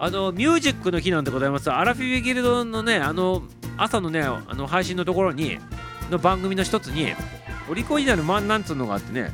[0.00, 1.70] あのミュージックの日なんでございます。
[1.70, 3.42] アラフィビギルドのねあの
[3.76, 5.58] 朝のねあの配信のところに
[6.10, 7.12] の番組の一つに
[7.68, 9.30] オリコンになるマンなんつうのがあってね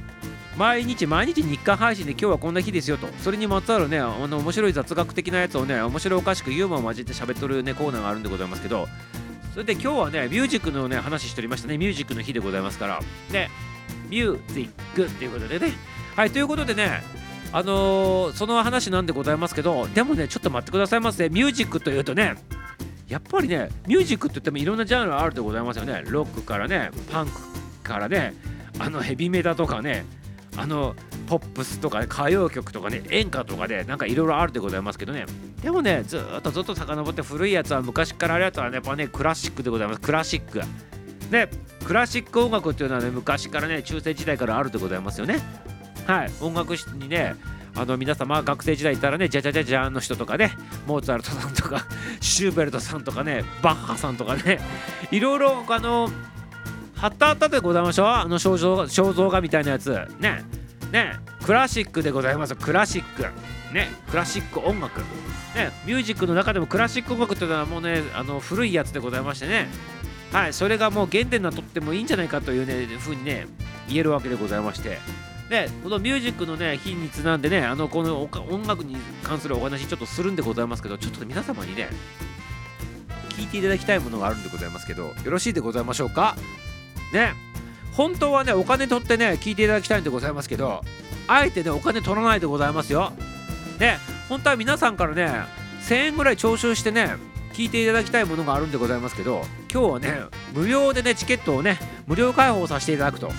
[0.57, 3.09] 毎日毎日日刊配信で今日はこんな日ですよと。
[3.19, 8.89] それにまつわるねあの面白い雑学的なやつをね面白おかしくユーモアを交えて喋っとるねコーナーがあるんでございますけど
[9.53, 11.77] それで今日はねミュージックのね話しておりましたね。
[11.77, 13.01] ミュージックの日でございますから。
[13.31, 13.51] ね。
[14.09, 15.73] ミュージックっていうことでね。
[16.17, 17.03] はいということでね
[17.57, 21.29] あのー、その話なんでございますけどでもねちょっと待ってくださいませ。
[21.29, 22.35] ミュージックというとね
[23.07, 26.03] やっぱりねミュージックって言ってもいろんなジャンルあるでございますよね。
[26.05, 27.33] ロックからねパンク
[27.85, 28.35] からね
[28.81, 30.05] あのヘビメタとかね
[30.57, 30.97] あの
[31.29, 35.25] ポップスとか、ね、歌謡曲とかね演歌とかでなんかいろいろあるでございますけどね。
[35.63, 40.01] でもねずっとずっと遡って古いやつは昔からあるやつはねやっぱねクラシックでございます。
[40.01, 40.61] クラシック。
[41.31, 41.49] ね
[41.85, 45.39] クラシック音楽っていうのはね昔からね中世時代からあるでございますよね。
[46.07, 46.33] はい。
[46.41, 47.37] 音楽室にね
[47.77, 50.53] あの皆様学生時代いたらねじゃじゃじゃじゃんの人とかね
[50.87, 51.87] モーツァルトさんとか
[52.21, 54.61] シューベルトさんとかねバッハさんとかね
[55.11, 56.11] いろいろあの
[56.97, 58.07] はったはったでございましょう。
[58.07, 59.91] あの肖像肖像画みたいなやつ。
[60.21, 60.43] ね。
[60.91, 61.17] ね。
[61.45, 62.55] クラシックでございます。
[62.55, 63.23] クラシック。
[63.75, 63.91] ね。
[64.11, 65.01] クラシック音楽。
[65.55, 65.71] ね。
[65.85, 69.69] ミュージックの中でもクラシック音楽っていうのはもうねあの古いやつでございましてね。
[70.33, 70.53] はい。
[70.55, 73.49] それがもう原点なとってもいいんじゃないかというねふうにね
[73.89, 74.99] 言えるわけでございまして。
[75.51, 81.89] でこのミュージックのね日にちなんでねあのこの音楽に関するお話ちょっとするんでございますけどちょっと皆様にね
[83.31, 86.37] 聞いていただきたいものがあるんでございますけどよろしいでございましょうか？
[87.13, 87.35] ね
[87.93, 90.83] 本当はねお金取ってね聞いていただきたいんでございますけど
[91.29, 93.13] あえてねお金取らないでございますよ。
[93.79, 93.97] で
[94.29, 95.31] 本当は皆さんからね
[95.83, 97.17] 1000円ぐらい徴収してね
[97.53, 100.21] 聞いていただきたいものがあるんでございますけど今日はね
[100.55, 103.31] 無料でねチケットをね無料開放させていただくと。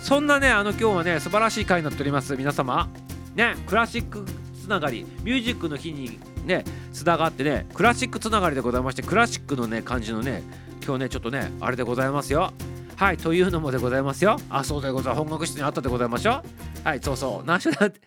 [0.00, 2.36] そんなねあの今日はね素晴らしい回になっております。
[2.36, 2.88] 皆様。
[3.34, 4.24] ねクラシック
[4.60, 5.04] つながり。
[5.22, 10.42] ミュージックの日にねつながってねクラシックつながりでございましてクラシックのね感じのね
[10.84, 12.52] 今日ねちょっとねあれでございますよ。
[12.96, 14.38] はいというのもでございますよ。
[14.50, 15.24] あそうでございます。
[15.24, 16.42] 本学室にあったでございましょ
[16.84, 17.46] うはいそうそう。
[17.46, 18.00] 何しろだって。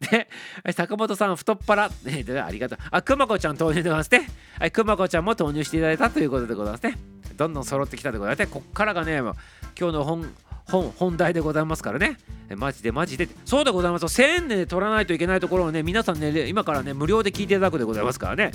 [0.10, 0.28] で
[0.72, 1.88] 坂本さん太っ腹。
[2.04, 2.78] ねありがとう。
[2.90, 4.28] あくまこちゃん投入でございますね。
[4.58, 6.98] はいくまこちゃんも投入していただいたということでございますね。
[7.36, 8.46] どんどん揃ってきたでございますね。
[8.46, 9.34] こっからがね今
[9.74, 10.26] 日の本
[10.68, 12.18] 本本題でございますからね。
[12.56, 13.28] マジでマジで。
[13.44, 18.52] そうでございます1000円で取らないといけないところをね皆さんね今からね無料で聞いていただくでございますからね。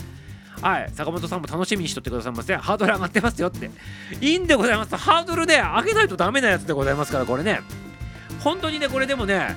[0.62, 0.92] はい。
[0.94, 3.72] 坂本さんも楽しみにしとってくださいませハードル上がってますよって。
[4.22, 4.96] いいんでございます。
[4.96, 7.62] ハードルで上げないとダメなやつでございますからこれね。
[8.44, 9.56] 本当にねこれでもね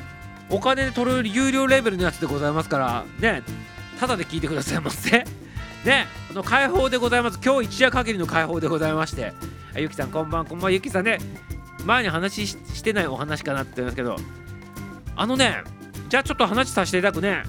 [0.50, 3.42] お金で取る有料レベルのやつでございますからね。
[3.98, 5.24] ただで聞いてくださいませ
[5.84, 6.06] ね。
[6.30, 7.38] あの開放でございます。
[7.44, 9.32] 今日一夜限りの開放でございまして。
[9.76, 10.72] ゆきさんこんばんこんばん。
[10.72, 11.18] ゆきさんね。
[11.84, 14.16] 前に話してないお話かなって言うんですけど
[15.16, 15.62] あのね
[16.08, 17.42] じゃあちょっと話させていただくね。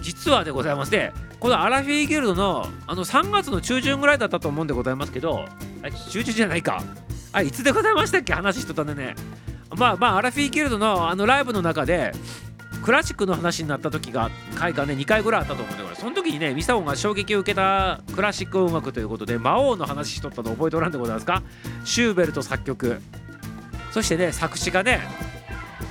[0.00, 5.44] 実はでございましてこのアラフィーギルドのあの3月の中旬ぐらいだったと思うんでございますけど
[5.82, 6.82] あ中旬じゃないか。
[7.32, 8.32] あいつでございましたっけ？
[8.32, 9.14] 話しとったんでね。
[9.76, 12.12] まあまあアラフィーギルドのあのライブの中で
[12.88, 21.42] クラシックの話になった時が回がね2回ぐらいあったと思うんだからその時にねミサオが衝撃を受けたクラシック音楽ということで魔王の話しとったの覚えておらんでございますか？
[21.84, 23.02] シューベルト作曲。
[23.92, 25.00] そしてね作詞がね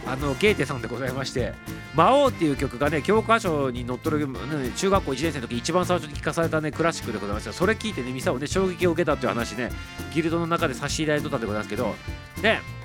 [0.07, 1.53] あのゲーテさんでございまして
[1.93, 4.35] 「魔王」っていう曲がね教科書に載っとる、ね、
[4.75, 9.69] 中学校1年生の時一番最初に聴かされたねクラシックでございますよそれ聞いてねミサオね衝撃を受けたっていう話ね
[10.15, 11.93] ギルドの中で差し入れとったんでございますけど
[12.41, 12.76] ね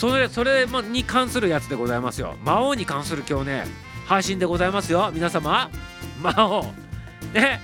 [0.00, 2.34] それそれに関するやつでございますよ。
[2.42, 3.64] 魔王に関する今日ね
[4.06, 5.10] 配信でございますよ。
[5.12, 5.70] 皆様
[6.22, 6.62] 魔王。
[7.34, 7.60] ね。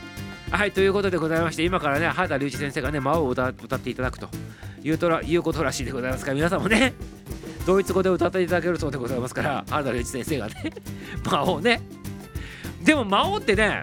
[0.51, 4.29] はいということでございまして今からね原田隆一先生がね魔王を歌っていただくと。
[4.83, 6.93] いうとらいうことらしいでございますから皆さんもね。
[7.65, 10.55] ドイツ語で歌っていただけるそうでございますから原田隆一先生がね
[11.25, 11.81] 魔王ね。
[12.85, 13.81] でも魔王ってね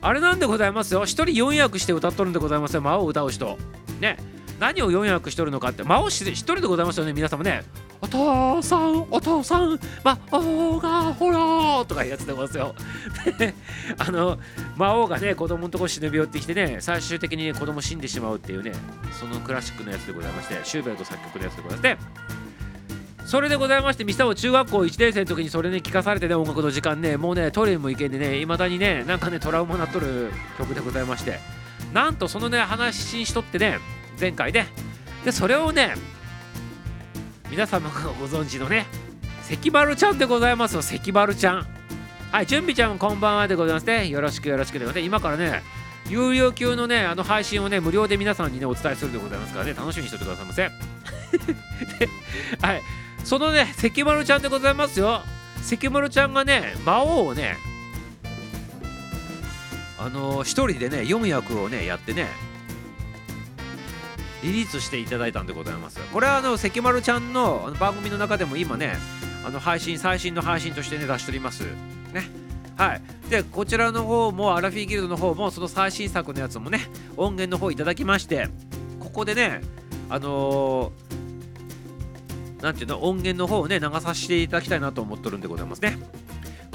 [0.00, 1.02] あれなんでございますよ。
[1.02, 2.80] 一人4役して歌っとるんでございますよ。
[2.80, 3.58] 魔王を歌う人。
[3.98, 4.35] ね。
[4.58, 7.62] 何を4役しとるのかって魔王一人でございますよね皆様ね。
[8.00, 13.54] お父さんお父さん魔王がほらとかいうやつでございますよ。
[13.98, 14.38] あの
[14.76, 18.72] 魔王がね子供のとこ忍び寄ってきてね最終的に、ね、子供死んでしまうっていうね
[19.18, 22.46] そのクラシックのやつでございましてシューベルト作曲のやつでございまして。
[23.26, 31.40] それでございましてミサオ中学校1年生の時にそれね聞かされてね音楽の時間ねもうねトイレも行けんでねいまだにねなんかねトラウマなっとる曲でございまして。
[31.92, 33.78] なんとそのね話ししとってね
[34.18, 34.64] 前回で
[35.24, 35.94] でそれをね
[37.50, 38.86] 皆様がご存知のね
[39.42, 40.82] 関丸ちゃんでございますよ。
[40.82, 41.66] 関丸ちゃん。
[42.32, 44.08] はい準備ちゃんこんばんはでございますね。
[44.08, 45.06] よろしくよろしくでございます。
[45.06, 45.62] 今からね
[46.08, 49.74] 有料級のねあの配信をね無料で皆さんにねお伝えするでございますからね。
[49.74, 50.64] 楽しみにしておいてくださいませ。
[52.66, 52.82] はい。
[53.24, 55.22] そのね関丸ちゃんでございますよ。
[55.62, 57.56] 関丸ちゃんがね魔王をね
[59.98, 62.26] あのー、一人でね4役をねやってね
[64.46, 65.98] リリースしていただいたんでございます。
[66.12, 68.96] これはあの関丸ちゃんの番組の中でも今ね
[69.44, 71.64] あの配信最新の配信としてね出しております。
[72.12, 72.30] ね。
[72.76, 73.02] はい。
[73.28, 76.80] でこちらの方もアラフィーギルドの方もその最新作のやつもね
[77.16, 78.48] 音源の方いただきまして
[79.00, 79.62] ここでね
[80.08, 85.98] あのー、なんていうの音源の方をね流させていただきたいなと思っとるんでございますね。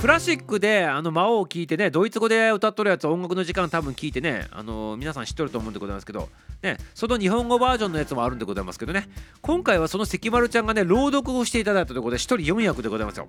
[0.02, 6.28] クラシックであの魔王を聞いてねドイツ語で歌っとるやつ音楽の時間多分聞いてねあの、皆さん知っとると思うんでございますけど
[6.64, 9.08] ねその日本語バージョンのやつもあるんでございますけどね
[9.44, 13.28] 今回はその関丸ちゃんがね朗読をしていただいたところで1人4役でございますよ。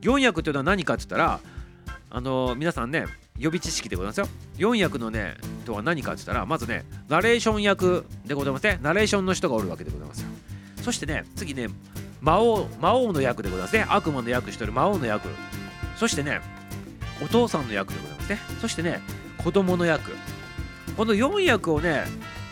[0.00, 1.40] 4役っていうのは何かって言ったら
[2.10, 3.04] あの、皆さんね
[3.38, 4.26] 予備知識でございますよ。
[4.56, 8.80] 4役のねとは何かって言ったらまずねナレーション役でございますね。
[8.82, 10.30] ナレーションの人がおるわけでございますよ。
[10.82, 11.68] そしてね次ね
[12.20, 13.86] 魔王魔王の役でございますね。
[13.88, 15.28] 悪魔の役してる魔王の役。
[15.98, 16.40] そしてね
[17.22, 18.38] お父さんの役でございますね。
[18.60, 19.00] そしてね
[19.36, 20.12] 子供の役。
[20.96, 22.04] この4役をね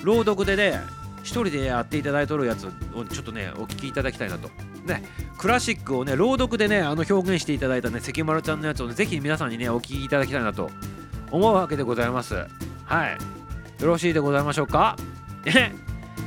[0.03, 0.81] 朗読でね
[1.23, 4.51] 一人でやっていただいとるやつをちょっとねお聞きいただきたいなと。
[4.85, 5.05] ね
[5.39, 10.71] クラシックをね朗読でねあの表現していただいたね関丸ちゃんのやつをねぜひ皆さんにねお聞きいただきたいなと。
[11.33, 12.35] 思うわけでございます。
[12.85, 13.83] はい。
[13.83, 14.97] よろしいでございましょうか？
[15.45, 15.75] ね。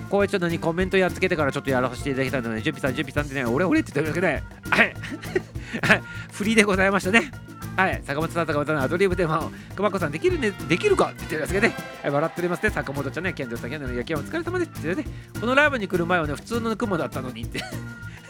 [0.10, 4.93] こういうちょっとにコメントやっつけてからちょっとやらせていただきたいので、準備さん、準備さんってね、俺俺って言ってるだけで、はい、
[5.84, 7.32] はい、振りでございましたね。
[7.80, 14.72] はい、坂本さん、坂本さんのアドリブで、まあ、熊子さん、できるね、できるかって言ってるんですけどね、はい、笑っておりますね、坂本ちゃんね、健三さん、健三の野球お疲れ様です。
[14.72, 15.06] ってね、
[15.39, 17.63] このライブに来る前はね、普通の雲だったのにって。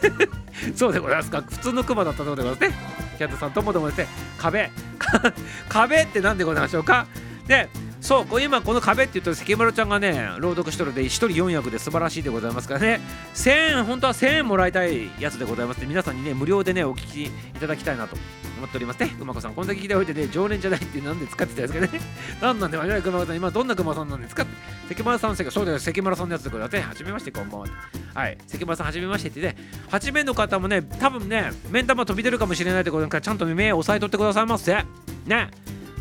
[0.76, 3.00] そうでございますか、普通の雲だったのでございますね。
[3.18, 4.06] 健三さんともどもですね、
[4.38, 4.70] 壁、
[5.68, 7.06] 壁って何でございましょうか。
[7.48, 7.68] で、
[8.10, 13.00] そうこ今この壁って言うと関丸ちゃんがね朗読しとるで1人4役で素晴らしいでございますからね。
[13.36, 18.16] 1000円本当は1000円もらいたいやつでございます皆さんにね無料でねお聞きいただきたいなと
[18.58, 18.98] 思っております。
[18.98, 22.00] ね熊子さんこんだけ聞いておいてね常連じゃないってなんで使ってたんですけどね
[22.42, 24.44] なんなんで我々熊子さん今どんな熊さんなんですか
[24.88, 27.66] 関丸さんそうだよ関丸さんのやつでございますはじめましてこんばんは
[28.14, 29.54] はい関丸さんはじめましてってね。
[29.92, 34.84] 8名の方もね多分ね目ん玉飛び出るかもしれないってことからちゃんと目を押さえとってくださいませ。
[35.26, 35.50] ね。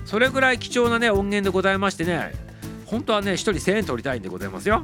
[0.10, 2.34] それぐらい貴重なね音源でございましてね
[2.88, 4.84] 本当はね1人1000円取りたいんでございますよ。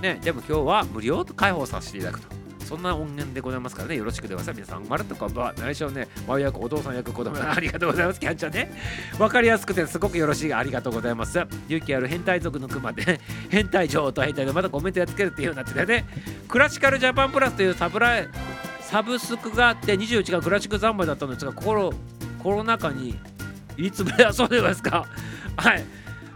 [0.00, 2.28] ねでも今日は無料と開放させていただくと。
[2.64, 4.66] そんな音源でございますからねよろしくでございます。
[4.66, 5.54] 皆さんまるっとこんばんは。
[5.58, 6.08] 内緒ね。
[6.26, 8.20] 親役お父さん役子供ありがとうございます。
[8.20, 8.72] キャンちゃんね。
[9.18, 11.38] わかりやすくてすごくよろしいありがとうございます。
[11.68, 16.06] 勇気ある変態族のクマで変態女王と変態でまたコメントやっつけるっていうようになっててね。
[16.48, 18.28] クラシカルジャパンプラスというサブライ
[18.80, 21.92] サブスクがあって21がクラシック三昧だったんですがコロ
[22.42, 23.18] コロナ禍に
[23.86, 25.06] いつぶりだそうでございますか
[25.56, 25.84] はい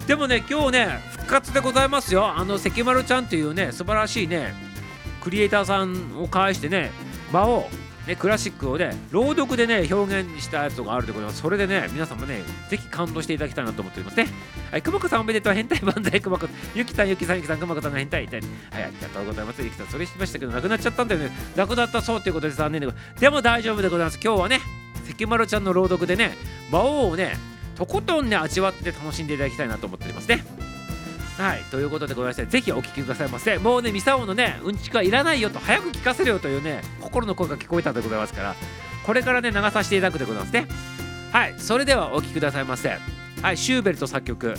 [0.07, 4.55] でもね今日ね復活でございますよあの関丸ちゃんっていうね素晴らしいね
[5.21, 6.91] クリエイターさんを介してね
[7.33, 7.69] 場を
[8.07, 11.43] ね、クラシックをね、朗読でね、表現したやつがあるでございます。
[11.43, 14.29] それでね、皆さんもね、ぜひ感動していただきたいなと思っておりますね。
[14.71, 18.51] はい、くまこさんおめでとう、変態万歳、くまこ、ゆきさん、ゆきさん、ゆきさん、くまこさんが変態、変態。
[18.71, 19.61] はい、ありがとうございます。
[19.61, 21.33] ゆきさん、それしましたけど、なくなっちゃったんだよね。
[21.57, 23.21] なくなったそうということで残念でございます。
[23.21, 24.21] でも大丈夫でございます。
[24.23, 24.61] 今日はね、
[25.07, 26.37] 関丸ちゃんの朗読でね、
[26.71, 27.37] 魔王をね、
[27.77, 30.45] とことんね、味わって楽しんでいただきたいなと思っておりますね。
[31.37, 33.59] はい、ということでございまして、ぜひお聞きくださいませ。
[33.59, 38.55] もうね、ミサオのね、うんちくはいらないよと、早く聞かせるよというね、心の声が聞こえたんでございますから、
[39.05, 40.67] これからね、流させていただくでございますね。
[41.33, 42.99] はい、それではお聞きくださいませ。
[43.43, 44.55] はい、シューベルト作曲、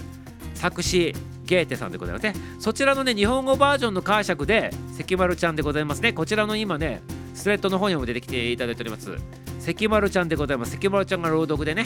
[0.53, 1.15] 作詞、
[1.47, 2.33] ゲーテさんでございますね。
[2.59, 6.13] そちらのね、日本語バージョンの解釈で、関丸ちゃんでございますね。
[6.13, 7.01] こちらの今ね、
[7.33, 9.15] スレッドの方にも出てきていただいております。
[9.59, 10.71] 関丸ちゃんでございます。
[10.73, 11.85] 関丸ちゃんが朗読でね、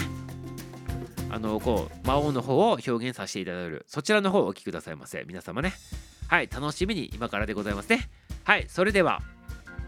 [1.32, 5.74] あのこう魔王の方を表現させていただけるそちらの方をお聞きくださいませ皆様ね
[6.28, 8.10] はい楽しみに今からでございますね
[8.43, 9.21] はいそれでは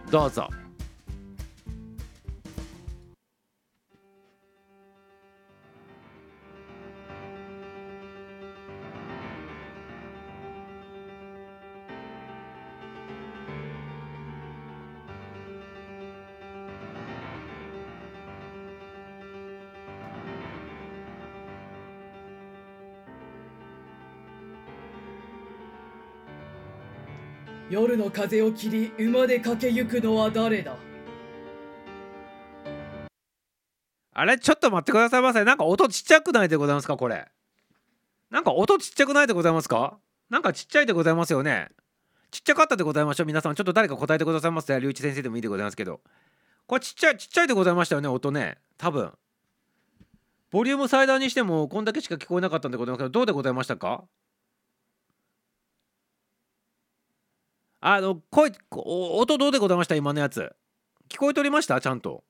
[0.10, 0.48] どうぞ
[27.94, 30.76] 夜の風を切り馬で駆けゆくのは誰だ？
[34.16, 34.40] あれ？
[34.40, 36.98] ちょっと待ってくださいませなんか音ちっちゃくないでございますか？
[36.98, 37.28] これ。
[38.32, 39.98] なんか音ちっちゃくないでございますか？
[40.32, 41.70] なんかちっちゃいでございますよね。
[42.32, 43.28] ちっちゃかったでございましょう。
[43.28, 46.02] 皆さんちょっと誰か答えてくださいませ龍一先生でもいいでございますけど。
[46.66, 48.58] これちっちゃいちっちゃいでございましたよね音ね。
[48.80, 49.12] 多分。
[50.50, 54.04] ボリューム最大にしてもこんだけしか聞こえなかったんでございますけどどうでございましたか？
[57.86, 59.96] あの声音どうでございました？
[59.96, 60.56] 今のやつ。
[61.10, 61.82] 聞こえておりました？
[61.82, 62.24] ちゃんと。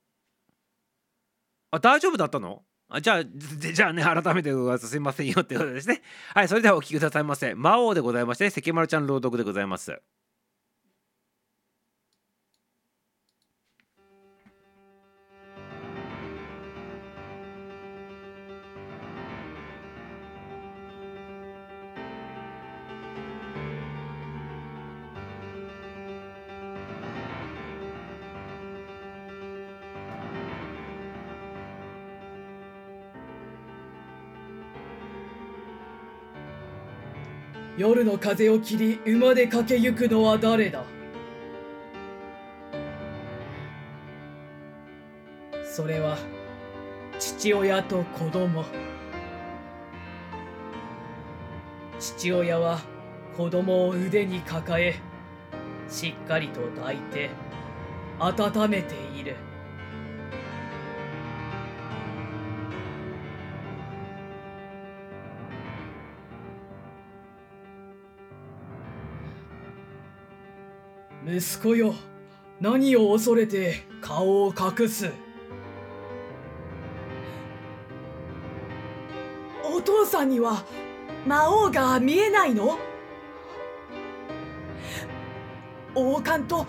[1.70, 2.64] あ大丈夫だったの？
[2.88, 6.02] あじゃあ じゃあね改めてすいませんよってことですね。
[6.34, 7.54] はいそれではお聞きくださいませ。
[7.54, 10.02] 魔王でございまして関丸ちゃん朗読でございます。
[37.84, 40.82] 夜の風を切り馬で駆けゆくのは誰だ？
[45.66, 46.16] それは
[47.18, 48.64] 父親と子供。
[52.00, 52.80] 父親は
[53.36, 54.94] 子供を腕に抱え
[55.86, 57.28] しっかりと抱いて
[58.18, 59.36] 温めている。
[71.36, 71.94] 息子よ。
[72.60, 75.10] 何を恐れて顔を隠す。
[79.64, 80.64] お父さんには
[81.26, 82.78] 魔王が見えないの？
[85.96, 86.66] 王冠と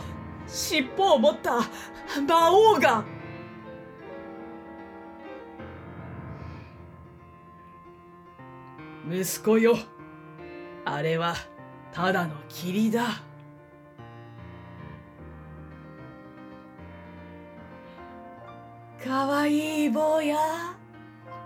[0.47, 1.59] 尻尾を持った
[2.27, 3.05] 魔王が。
[9.07, 9.77] 息子よ。
[10.85, 11.35] あれは
[11.93, 13.21] ただの霧だ。
[19.15, 20.37] かわいい坊や。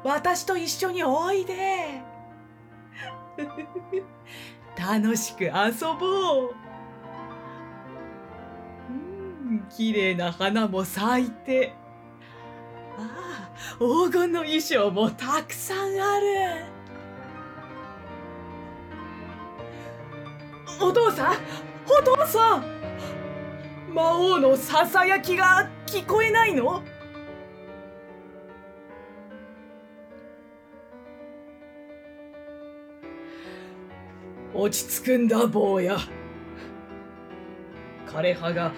[0.03, 2.01] 私と一緒においで。
[4.76, 5.51] 楽しく遊
[5.99, 6.55] ぼう。
[8.89, 8.93] う
[9.53, 11.76] ん綺麗な花も咲いて。
[12.97, 16.26] ああ黄金の衣装もたくさんある。
[20.82, 21.36] お父さん
[21.86, 22.63] お父さん。
[23.93, 26.82] 魔王のささやきが聞こえないの？
[34.62, 35.97] 落ち着くんだ坊や。
[38.07, 38.72] 枯葉が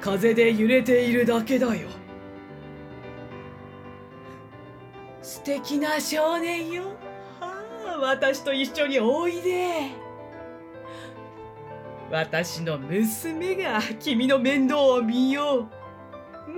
[0.00, 1.88] 風で揺れているだけだよ。
[5.22, 6.84] 素敵な少年よ。
[7.40, 7.64] あ
[7.96, 10.04] あ私と一緒においで。
[12.10, 15.68] 私の娘が君の面倒を見よ
[16.46, 16.50] う、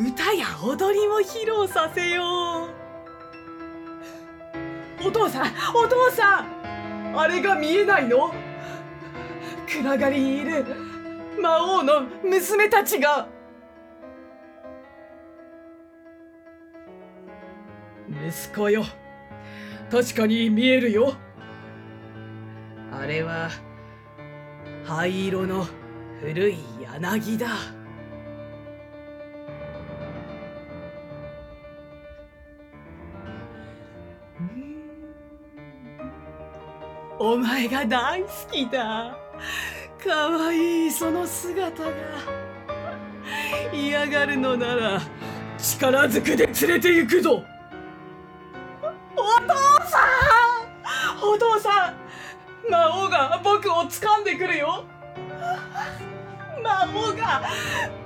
[0.00, 2.68] うん、歌や踊りも披露させよ
[5.04, 5.08] う。
[5.08, 6.57] お父さんお父さん！
[7.20, 8.32] あれが見えないの？
[9.66, 10.64] 暗がりにいる
[11.42, 13.26] 魔王の娘たちが。
[18.08, 18.84] 息子よ。
[19.90, 21.14] 確かに見えるよ。
[22.92, 23.50] あれは
[24.84, 25.66] 灰色の
[26.20, 26.58] 古い
[26.92, 27.48] 柳だ。
[37.30, 39.14] お前が大好きだ。
[40.02, 41.90] かわいいその姿が。
[43.70, 45.02] 嫌がるのなら
[45.58, 47.44] 力ずくで連れて行くぞ。
[49.14, 49.54] お父
[49.90, 49.98] さ
[51.20, 51.28] ん！
[51.34, 51.90] お父さ
[52.66, 52.70] ん！
[52.70, 54.84] 魔王が僕を掴んでくるよ。
[56.62, 57.42] 魔王が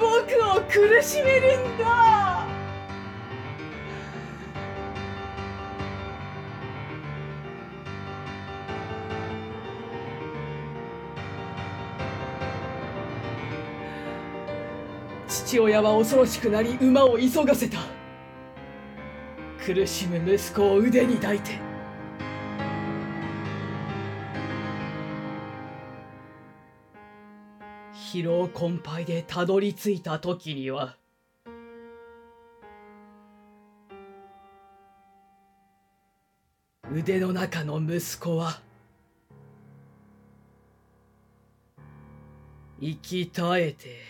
[0.01, 0.11] 僕
[0.59, 2.32] を苦しめるんだ。
[15.53, 17.79] 父親は恐ろしくなり馬を急がせた
[19.63, 21.59] 苦しむ息子を腕に抱いて
[27.93, 30.97] 疲労困憊でたどり着いた時には
[36.91, 38.59] 腕の中の息子は
[42.81, 44.01] 生き絶えて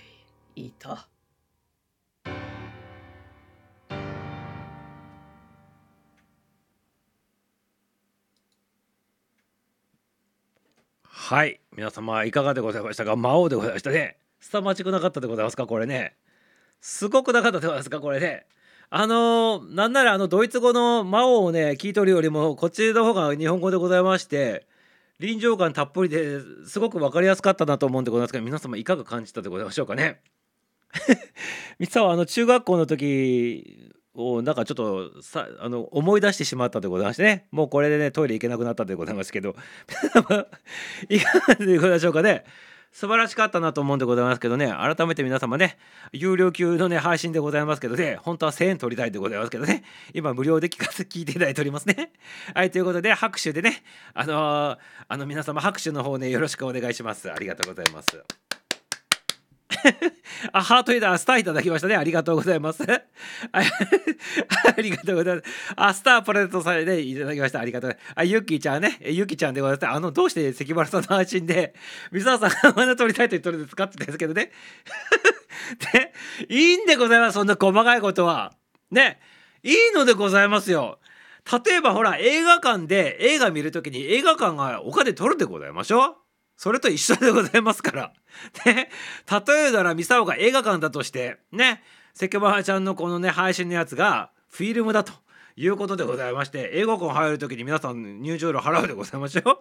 [0.55, 1.09] いた。
[11.33, 11.61] はい。
[11.75, 13.17] 皆様いかがでございましたか？
[13.17, 14.19] 魔王でございましたね。
[14.41, 15.67] 凄まじくなかったでございますか？
[15.67, 16.15] これね。
[16.83, 18.01] すごくなかったでございますか？
[18.01, 18.45] これね。
[18.91, 24.67] あのー、なんならあのドイツ語の魔王をね聞いとるよりもこっちの方が日本語でございまして
[25.21, 30.21] 臨場感たっぷりですごく分かりやすかったなと思うんでございますけど皆様いかが感じたでございましょうかね？
[31.81, 37.47] みさはあの中学校の時をなんかちょっとさあの思い出してしまったでございましてね。
[37.51, 39.57] もうこれでねトイレ行けなくなったでございますけど。
[41.09, 42.45] いかがでございましょうかね。
[42.93, 44.67] 素晴らしかったなと思うんでございますけどね。
[44.69, 45.79] 改めて皆様ね
[46.13, 48.19] 有料級のね配信でございますけどね。
[48.23, 49.83] 本当は1000円取りたいでございますけどね。
[50.13, 52.13] 今無料で聞かせ聞いていただいておりますね。
[52.55, 53.83] はいということで拍手でね
[54.13, 57.33] あのー、あの皆様拍手の方ねよろしくお願いします。
[57.33, 58.23] ありがとうございます。
[60.53, 61.97] あ、ハートエダー、スターいただきましたね。
[61.97, 62.83] ありがとうございます。
[63.53, 63.61] あ
[64.81, 65.49] りがとうございます。
[65.77, 67.61] あ、スタープレゼントされていただきました。
[67.61, 68.99] ありがとうございますあ、ゆきちゃんね。
[69.05, 69.87] ゆきちゃんでございます。
[69.89, 71.75] あの、どうして関原さんの配信で、
[72.13, 73.85] 水沢さんがまだ撮りたいと言ってるんですか？
[73.85, 74.53] って言ったんですけどね。
[75.93, 76.13] で、
[76.49, 77.35] いいんでございます。
[77.35, 78.53] そんな細かいことは。
[78.91, 79.21] ね。
[79.63, 80.99] いいのでございますよ。
[81.67, 86.07] 例えばほら映画館で映画見るときに映画館がお金取るでございましょ？
[86.11, 86.17] う
[86.63, 88.13] それと一緒でございますから。
[88.65, 88.89] ね。
[89.49, 91.83] 例えならミサオが映画館だとして、ね。
[92.15, 95.13] 関ケちゃんのこのね、配信のやつがフィルムだと。
[95.57, 99.59] いうことでございまして英語館入る時に皆さん入場料払うでございましょう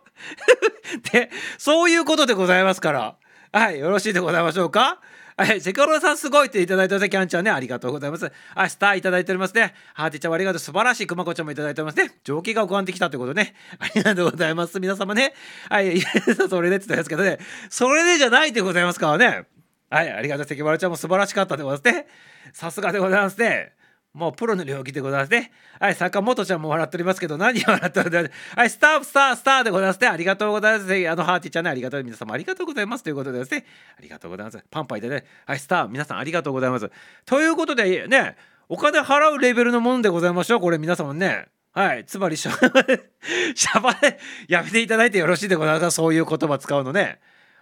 [1.11, 3.17] でそういうことでございますから
[3.51, 5.01] はいよろしいでございましょうか？
[5.41, 7.49] はい、セコロさんすごいっていただいてますキャンちゃんね。
[7.49, 8.31] ありがとうございます。
[8.53, 9.73] あ、スターいただいておりますね。
[9.95, 10.59] ハーティちゃんありがとう。
[10.59, 12.15] 素晴らしい熊子ちゃんもいただいておりますね。
[12.23, 13.55] 蒸気が浮かんできたってことね。
[13.79, 14.79] ありがとうございます。
[14.79, 15.33] 皆様ね。
[15.67, 15.99] はい、
[16.47, 17.39] それでって言ったんですけどね。
[17.71, 19.47] それでじゃないでございますからね。
[19.89, 20.45] はい、ありがとう。
[20.45, 22.07] 関丸ちゃんも素晴らしかったでございますね。
[22.53, 23.73] さすがでございますね。
[24.13, 25.51] もうプロの領域でございますね。
[25.79, 28.31] はい、坂本ちゃんも笑っておりますけど、何を笑っております？
[28.55, 30.07] はい、スター、スター、スターでございますね。
[30.07, 31.09] ありがとうございます。
[31.09, 32.03] あの、ハーティーちゃんね、ありがとう。
[32.03, 33.03] 皆様ありがとうございます。
[33.03, 33.65] ということでですね。
[33.97, 34.61] ありがとうございます。
[34.69, 35.23] パンパイでね。
[35.45, 36.91] はい、スター、皆さんありがとうございます。
[37.25, 38.35] ということで、ね、
[38.67, 40.59] お金払うレベルのものでございましょう。
[40.59, 41.45] これ皆様ね。
[41.71, 42.03] はい。
[42.05, 43.11] つまり、シャバで、
[43.55, 45.91] シャバでやめていただいてよろしいでございますか？
[45.91, 47.21] そういう言葉使うのね。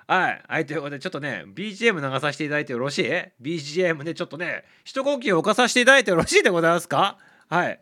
[0.10, 0.42] はい。
[0.48, 0.66] はい。
[0.66, 3.12] ということで、ちょっとね、BGM 流させていただいてよろしい
[3.44, 7.20] ?BGM ね、ちょっとね、一呼吸置かさせていただいてよろしいでございますか？
[7.48, 7.80] はい。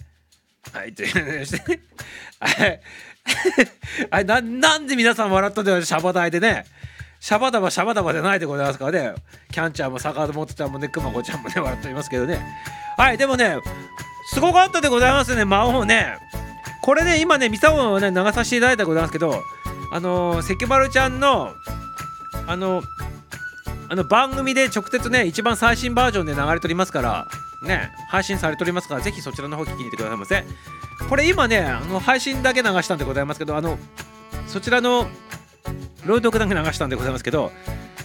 [0.74, 0.94] はい。
[0.94, 1.82] というでしてね。
[2.42, 2.82] はい。
[4.12, 6.66] はいな、なんで皆さん笑ったんだよ、シャバ台でね。
[7.22, 9.16] シャバダバシャバダバじゃないでございますからね。
[9.54, 12.46] キャンちゃんも坂本ちゃんもね、くまこちゃんもね、笑っておりますけどね。
[12.98, 13.18] はい。
[13.18, 13.58] でもね、
[14.34, 16.18] すごかったでございますね、魔王ね。
[16.82, 19.42] これね、今ね、ミサオをね、流させていただいたでございますけど、
[19.94, 21.54] あのー、関丸ちゃんの
[22.48, 22.82] あの
[23.89, 27.28] あの番組で直接ね一番最新バージョンで流れておりますから
[27.64, 30.43] ね配信されておりますからぜひそちらの方聞きに行ってくださいませ
[31.10, 33.78] これ今ねあの配信だけ流したんでございますけどあの
[34.48, 35.08] そちらの
[36.06, 37.52] 朗読だけ流したんでございますけど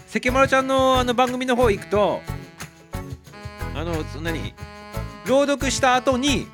[0.08, 2.20] 関丸ちゃんのあの番組の方行くと
[3.74, 4.54] あの何
[5.26, 6.46] 朗読した後に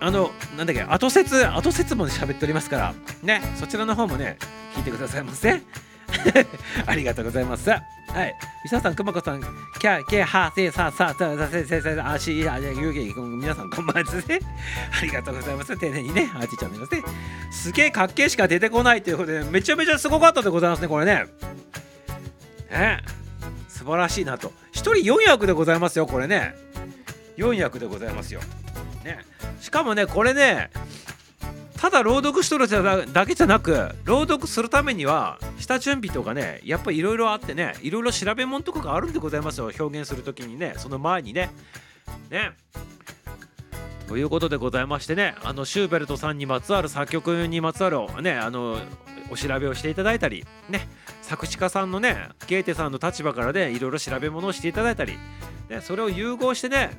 [0.00, 4.38] あのなんだっけ後説後説も喋っておりますからねそちらの方もね
[4.74, 5.62] 聞いてくださいませ。
[6.86, 7.70] ありがとうございます。
[7.70, 7.78] は
[8.24, 8.34] い。
[8.64, 14.40] ミサさん、くまこさん、キャ、ケ、ハ、セ、サ、サ、サ、サ、セ、セ、セ、アシ、ア、ユゲ、皆さん、こんばんはですね。
[15.00, 15.76] ありがとうございます。
[15.78, 17.02] 丁寧にね、アーティちゃんですね。
[17.50, 21.26] すげえかっけえしか出てこないということで、めちゃめちゃすごかったでございますね、これね。
[22.70, 23.02] ね。
[23.68, 24.48] 素晴らしいなと。
[24.48, 26.54] 1人4役でございますよ、これね。
[27.36, 28.40] 4役でございますよ。
[29.04, 29.18] ね。
[29.60, 30.70] しかもね、これね、
[31.80, 39.70] ただ朗読しとるだけじゃなく朗読するためには下準備とかねやっぱりいろいろあってねいろいろ調べ物とかがあるんでございますよ。
[39.78, 41.50] 表現する時にねその前にね。
[42.28, 42.52] ね。
[44.08, 48.76] ということでございましてねあのシューベルトさんにまつわる作曲にまつわるねあの
[49.30, 50.86] お調べをしていただいたりね。
[51.22, 55.14] 作詞家さんのねゲーテさんの立場からねいろいろ調べ物をしていただいたり、
[55.70, 56.90] ね、それを融合してね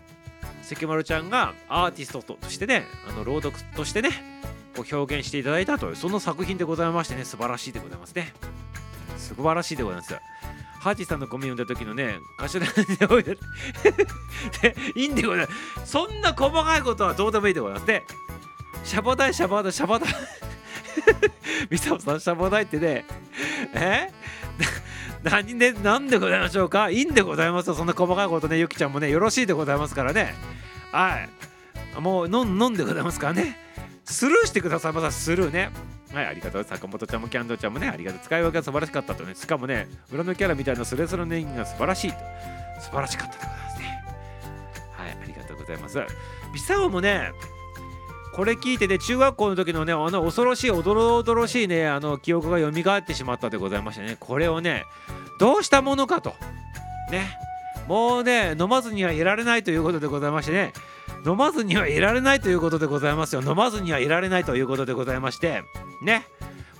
[0.63, 4.31] 関丸ちゃんがアーティストとしてねあの朗読としてね
[4.75, 8.33] こう表現していただいたというその作品でございましてね素晴らしいでございますね。
[9.17, 10.13] 素晴らしいでございます。
[10.79, 13.37] ハーティさんのゴミを読んだ時のね頭で置いて
[14.95, 15.53] いいんでございま
[15.85, 15.91] す。
[15.91, 17.87] そんな細かいことはどうでもいいでございます。
[17.87, 18.03] ね
[18.83, 20.13] シャボダイシャボダイシャボダイ。
[21.69, 23.05] ミサオさんシャボダイってね
[23.75, 24.07] え？
[25.23, 26.89] 何で何でございましょうか？
[26.89, 27.75] いいんでございますよ。
[27.75, 30.33] そんな細かいことねゆきちゃんもねよろしいでございますからね。
[30.91, 31.29] はい。
[31.99, 33.55] もう飲んでございますからね。
[34.05, 35.71] スルーしてくださいまたスルーね
[36.13, 36.63] はい、ありがとう。
[36.63, 38.19] 坂本ちゃんもキャンドルちゃんもね、ありがとう。
[38.21, 39.33] 使い分けが素晴らしかったとね。
[39.33, 42.17] しかもね、裏のキャラみたいなスレスレの演技が素晴らしいと。
[42.81, 44.03] 素晴らしかったでございますね。
[44.91, 45.99] はい、ありがとうございます。
[46.53, 47.31] ビサオもね、
[48.33, 54.83] これ聞いてね、中学校の時のね、あの恐ろしい、おどろおどろしいね、あの記憶が蘇ってしまったでございましてね、これをね、
[55.39, 56.33] どうしたものかと。
[57.11, 57.37] ね、
[57.87, 60.73] もうね、飲まずにはいられないということでございましてね、
[61.25, 63.41] 飲まずにはいられないということでございますよ。
[63.41, 65.63] 飲まずにはいられないということでございまして。
[66.01, 66.25] ね。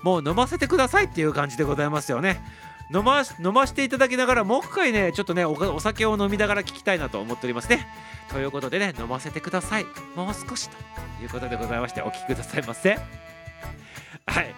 [0.02, 2.40] もう飲ませてくださいっていう感じでございますよね。
[2.94, 7.86] 飲ま飲ましていただきながらもう一回ねちょっとねお酒を飲みながら聞きたいなと思っておりますね。
[8.30, 9.86] ということでね飲ませてください。
[10.14, 10.76] もう少しと
[11.22, 12.98] いうことでございましてお聴きくださいませ。
[14.26, 14.54] はい。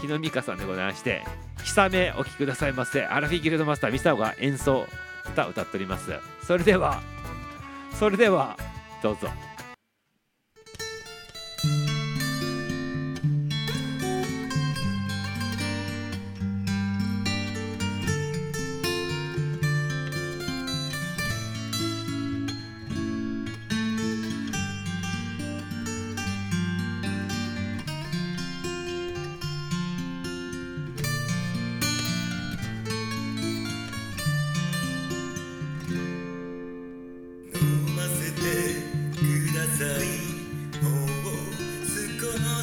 [0.00, 1.24] 日野美香さんでございまして
[1.64, 4.86] 「久めお聴きくださいませ」アラフィギルドマスターミサオが演奏
[5.32, 6.12] 歌歌っております。
[6.46, 7.00] それでは
[7.98, 8.56] それでは
[9.02, 9.16] どう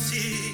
[0.06, 0.45] see.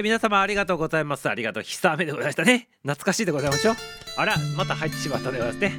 [0.00, 1.28] い、皆様ありがとうございます。
[1.28, 1.62] ありがとう。
[1.62, 2.68] 久雨でございましたね。
[2.82, 3.76] 懐かしいでございましょう。
[4.16, 5.72] あら、また入ってしまったでございますね。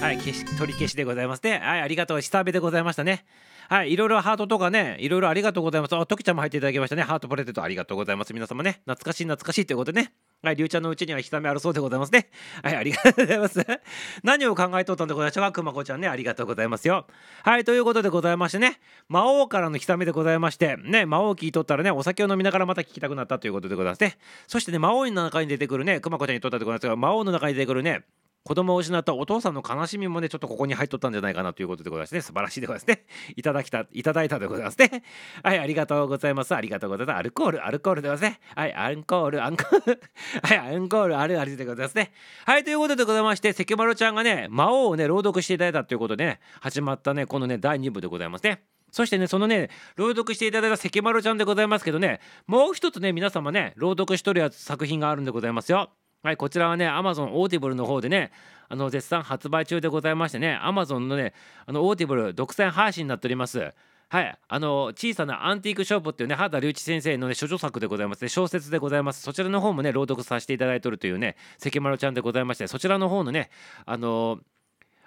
[0.00, 1.58] はい、消し取り消しでございますね。
[1.58, 2.20] はい、ありがとう。
[2.20, 3.24] 久雨でございましたね。
[3.68, 5.96] はい、いろいろハートとかね、いろいろありがとうございます。
[5.96, 7.02] あ、ときちゃんも入っていただきましたね。
[7.02, 8.34] ハートプレゼントありがとうございます。
[8.34, 10.12] 皆様ね、懐かしい懐かしいということでね。
[10.44, 12.28] はい、りゅうちゃんのうちには久雨あるそうでございますね。
[12.62, 13.66] はい、ありがとうございます。
[14.22, 17.06] 何を考えとったんでございましょうか、くまこちゃんね、ありがとうございますよ。
[17.42, 18.78] はい、ということでございましてね、
[19.08, 24.18] 魔王からの久雨でございまして、ね、魔王聞いとったらね、お酒を飲みながらまた聞きたくなったということでございますね。
[24.46, 28.04] そしてね、魔王の中に出てくるね、くまこちゃんにとったでございますが、魔王の中に出てくるね、
[28.44, 32.20] 子供を失ったお父さんの悲しみもねちょっとここに入っとったんじゃないかなということでございますね。
[32.20, 33.06] 素晴らしいでございますね。
[33.36, 35.02] いただきたいただいたでございますね。
[35.42, 36.54] はいありがとうございます。
[36.54, 37.16] ありがとうございます。
[37.16, 38.40] アルコールアルコールでございますね。
[38.54, 40.00] はいアンコールアンコール。
[40.42, 42.12] はいアンコール あるあるでございますね。
[42.44, 48.62] はいということでございまして関丸ちゃんがね魔王をね朗読していただいたということでね始まったねこのね第2部でございますね。
[48.90, 55.90] そしてね、そのね、朗読していただいたセキマルちゃんでございますけどね、もう一つね、皆様ね、朗読しとるやつ作品があるんでございますよ。
[56.24, 58.32] はい、こちらはね、Amazon Audible の方でね、
[58.70, 61.34] あの絶賛発売中でございましてね、Amazon のね、
[61.66, 63.74] あの Audible 独占配信になっております。
[64.08, 69.20] はい、あの小さなアンティークショップっていうね、畑隆一先生のね、処女作でございますね、小説でございます。
[69.20, 73.50] そちらの方もね、朗読させていただいてるというね、セキマルちゃんでございまして、そちらの方のね、
[73.84, 74.38] あの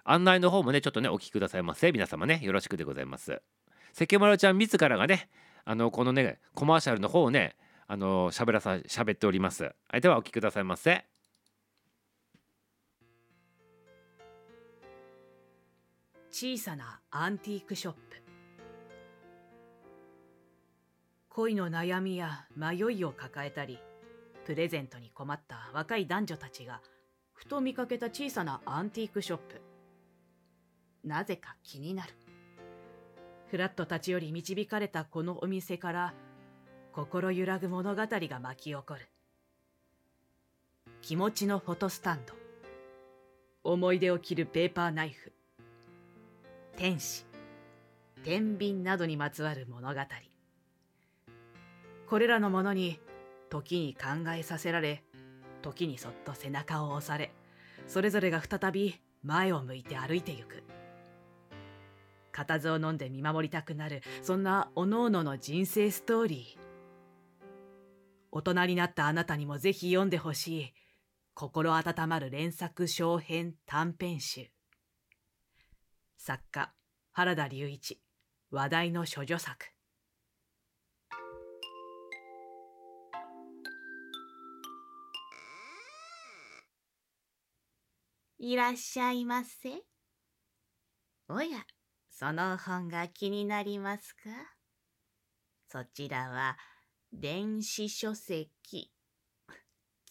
[0.03, 1.91] 案内の方もね、ちょっとね、お聞きくださいませ。
[1.91, 3.41] 皆様ね、よろしくでございます。
[3.93, 5.29] 関丸ちゃん自らがね、
[5.65, 7.55] あのこのね、コマーシャルの方をね、
[7.87, 9.63] あの喋らさ喋っております。
[9.63, 11.05] はい、ではお聞きくださいませ。
[16.29, 17.99] 小さなアンティークショップ
[21.29, 23.79] 恋の悩みや迷いを抱えたり
[24.45, 26.81] プレゼントに困った若い男女たちが
[27.33, 29.61] ふと見かけた小さなアンティークショップ
[31.03, 32.13] なぜか気になる
[33.49, 36.13] フラットたちより導かれたこのお店から
[36.97, 39.07] 心揺らぐ物語が巻き起こる。
[41.03, 42.33] 気持ちのフォトスタンド。
[43.63, 45.31] 思い出を切るペーパーナイフ。
[46.75, 47.23] 天使。
[48.23, 50.01] 天秤などにまつわる物語。
[52.09, 52.99] これらのものに
[53.51, 55.03] 時に考えさせられ
[55.61, 57.31] 時にそっと背中を押され
[57.85, 60.63] それぞれが再び前を向いて歩いてゆく。
[62.31, 66.66] 固唾を飲んで見守りたくなるそんなおのおのの人生ストーリー。
[68.31, 70.73] 大人になったあなたにもぜひ読んでほしい。
[71.33, 74.51] 心温まる連作小編短編集。
[76.17, 76.73] 作家
[77.11, 78.01] 原田隆一。
[78.49, 79.65] 話題の処女作。
[88.39, 89.81] いらっしゃいませ。
[91.27, 91.65] おや、
[92.09, 94.29] その本が気になりますか？
[95.69, 96.55] そちらは
[97.13, 98.91] 電子書籍。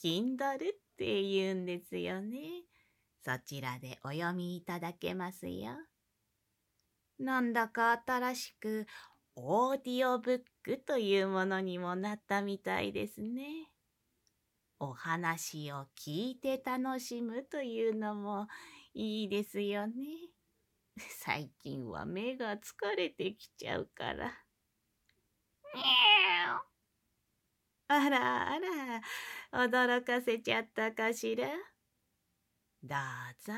[0.03, 0.59] Kindle っ
[0.97, 2.65] て言うんですよね。
[3.25, 5.73] そちらでお読みいただけますよ。
[7.19, 8.87] なんだか新しく
[9.35, 13.71] オーディオブックというものにもなったみたいですね。
[14.79, 18.49] お話を聞いて楽しむというのも
[18.95, 19.95] いいですよね。
[20.97, 24.33] 最近は目が疲れてきちゃうから。
[27.89, 28.59] あらあ
[29.53, 31.49] ら、驚かせちゃったかしら？
[32.83, 32.99] どう
[33.45, 33.53] ぞ、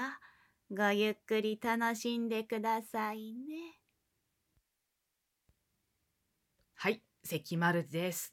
[0.71, 3.79] ごゆっくり楽しんでくださいね。
[6.81, 8.33] はい関丸です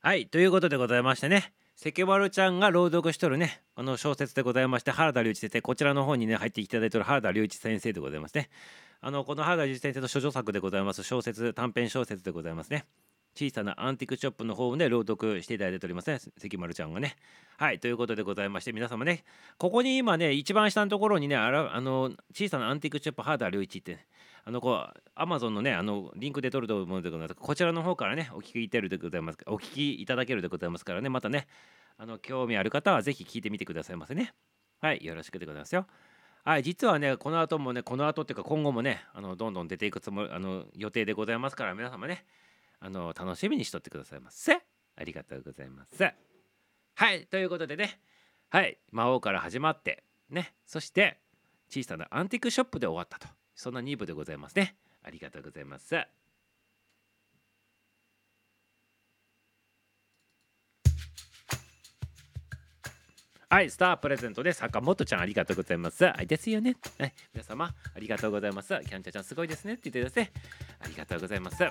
[0.00, 8.50] はいということでございましてね関丸ちゃんが朗読しとるねこの小説でございまして原田隆一先生こちらの方にね入っていただいてる原田隆一先生でございますね
[9.00, 12.84] あのこの原田隆一先生の処女作でございます小説短編小説でございますね
[13.34, 16.18] 小さなアンティークショップの方で朗読していただいておりますね。
[16.38, 17.16] 関丸ちゃんがね。
[17.56, 19.22] はいということでございまして皆様ね
[19.58, 23.98] ここに今ね一番下のところにねあらあの小さなアンティークショップ原田隆一って、
[24.44, 27.34] あのこうアマゾンのねあのリンクで取ると思うでございます。
[27.38, 29.38] こちらの方からねお聞きいてるでございます。
[29.46, 31.46] お聞きいただけるでございますからねまたね
[31.98, 34.32] あの興味ある方はぜひ聞いてみてくださいませね。
[34.80, 35.86] はいよろしくでございますよ。
[36.44, 42.24] はい実はねこの後もねこの後っていうか今後もねあのどんどん出ていくつもりあの予定でございますから皆様ね
[42.80, 48.00] あの楽しみにしとってくださいませありがとうございますはいということでね
[48.48, 51.18] はい魔王から始まってねそして
[51.68, 55.94] 小さなアンティークショップで終わったとそんな2部でございますねありがとうございます
[63.52, 66.04] はい、スタープレゼントです坂本ちゃんありがとうございます。
[66.04, 66.76] はい、ですよね。
[67.00, 68.68] はい、皆様ありがとうございます。
[68.68, 70.32] キャンチャちゃんすごいですねって言ってください。
[70.78, 71.64] ありがとうございます。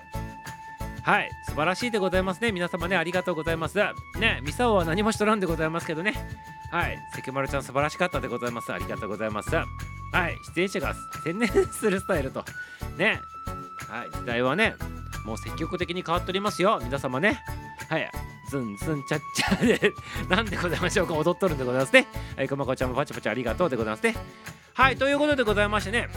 [1.04, 2.52] はい、素晴らしいでございますね。
[2.52, 3.78] 皆様ね、ありがとうございます。
[4.20, 6.14] ね、ミサオは何もしとらんでございますけどね。
[6.72, 8.72] はい、関丸ちゃん素晴らしかったでございます。
[8.72, 9.56] ありがとうございます。
[9.56, 9.64] は
[10.30, 10.94] い、出演者が
[11.24, 12.44] 専念するスタイルと。
[12.98, 13.22] ね、
[13.88, 14.76] はい、時代はね、
[15.26, 16.80] もう積極的に変わっておりますよ。
[16.84, 17.42] 皆様ね。
[17.90, 18.10] はい、
[18.50, 19.94] ズンズンチャッチャで、
[20.30, 21.14] なんでございましょうか。
[21.14, 22.08] 踊っとるんでございますね。
[22.36, 24.16] はい、くまこちゃんもパチパチありがとうでございますね。
[24.74, 26.10] はい、ということでございましてね。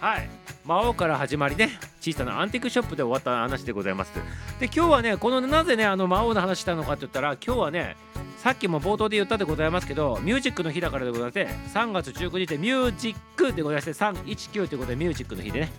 [0.00, 0.28] はい、
[0.64, 4.12] 魔王から始まりね、小さなアンティークショップで終わった話でございます。
[4.60, 7.96] で、今日はね、このなぜね、あの魔王の話したのかって言ったら、今日はね、
[8.38, 15.72] さっきも冒頭で言ったでございますけど、ミュージックの日だからでございまして、3月19日でミュージックでございまして、319ということでミュージックの日でね。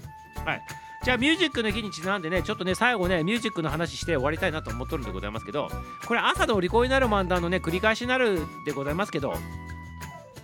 [0.46, 0.62] はい。
[1.06, 5.70] じゃあミュージックの日にちなんでねちょっとね最後ねミュージックの話して終わりたいなと思っとるんでございますけど
[6.08, 9.36] これ朝のお利口になる漫談のね繰り返しになるでございますけど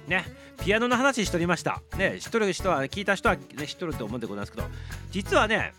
[0.07, 0.25] ね
[0.63, 1.81] ピアノの話しとりました。
[1.97, 4.67] ね知っとる人は聞いた人はね知っとると思うんでございますけど
[5.11, 5.73] 実はね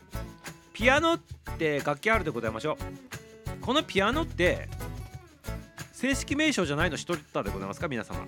[0.73, 1.21] ピアノっ
[1.59, 2.77] て楽器あるでございましょう。
[3.61, 4.69] このピアノって
[5.93, 7.87] 正式名称じゃないの知っとったでございますか？
[7.89, 8.27] 皆様。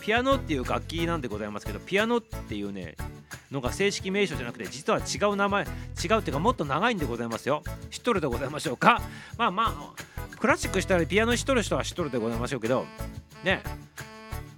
[0.00, 2.96] ピアノっていう楽器なんでございますけどピアノっていうね
[3.50, 7.62] のが正式名称じゃなくて実は違う名前違うっていうかもっと長いんでございますよ。
[7.90, 9.02] 知っとるでございましょうか？
[9.36, 12.86] まあまあクラシックしたらピアノ知っとる人は知っとるでございましょうけど
[13.44, 13.62] ね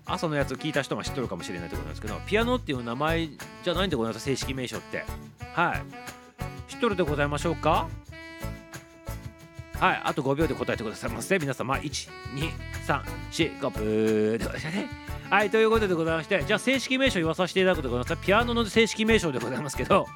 [0.07, 5.05] 朝のやつを聞いた人は知っとるかもしれないでございますけどピアノっていう名前じゃないんでございます正式名称って。
[5.55, 5.82] はい。
[6.70, 7.88] 知っとるでございましょうか？
[9.78, 10.01] はい。
[10.05, 11.38] あと5秒で答えてくださいませ。
[11.38, 14.88] 皆様12345ブーでございまね
[15.30, 18.26] はいということでございましてじゃあ正式名称言わさせていただくでございます。
[18.26, 20.07] ピアノの正式名称でございますけど。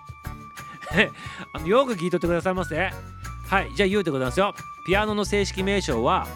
[1.54, 2.76] あのよく聞いとってくださいませ。
[2.76, 4.54] はいじゃあ言うでございますよ。
[4.86, 6.26] ピアノの正式名称は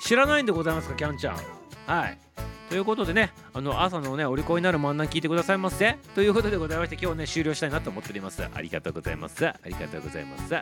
[0.00, 1.36] 知らないんでございますかキャンちゃん。
[1.86, 2.18] はい。
[2.74, 5.96] ということでねあの朝のねお利口になる漫談聞いてくださいませ。
[6.16, 8.44] ということでございまして今日ね終了したいなと思っております。
[8.52, 9.46] ありがとうございます。
[9.46, 10.52] ありがとうございます。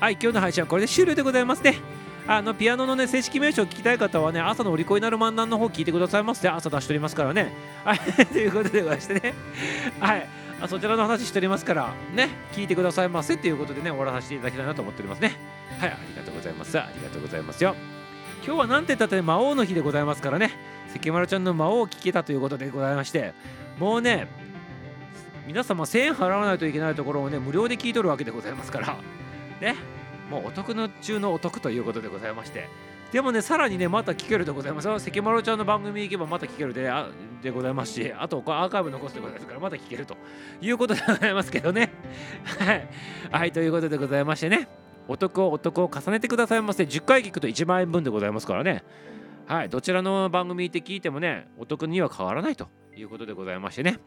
[0.00, 1.76] はい今日の配信はこれで終了でございますね。
[2.26, 6.46] あのピアノのね正式名称を聞きたい方はね朝のお利口になる漫談の方聞いてくださいませ。
[6.50, 7.54] 朝出しておりますからね。
[7.84, 9.32] はい ということでございましてね。
[9.98, 10.28] はい。
[10.60, 15.36] あそちらの話しておりますからね聞いてくださいませということでね終わらさせていただきたいなと思っておりますね。
[15.78, 16.78] はいありがとうございます。
[16.78, 17.74] ありがとうございますよ。
[18.44, 20.76] 今日はなんて言ったって魔王の日でございますからね。
[20.88, 23.34] 関丸ちゃんの魔王を聞けたということでございまして
[23.78, 24.28] もうね
[25.46, 28.96] 皆様1000円払わないといけないところをね無料で聞いとるわけでございますから
[29.60, 29.76] ね
[30.30, 32.68] もうお得の中のお得ということでございまして
[33.16, 37.08] でもねさらにねまた聞けるでございます関丸ちゃんの番組行けばまた聞けるであ
[37.42, 40.18] でございますしあとこれアーカイブ残すでございますからまた聞けると
[40.60, 41.94] いうことでございますけどね。
[42.60, 42.88] はい、
[43.30, 44.68] はい、ということでございましてね。
[45.08, 46.82] お得をお得を重ねてくださいませ。
[46.82, 48.84] 10回聞くと1万円分でございますからね。
[49.46, 53.98] はいどちらの番組って聞いてもねお得には変わらないということでございましてね。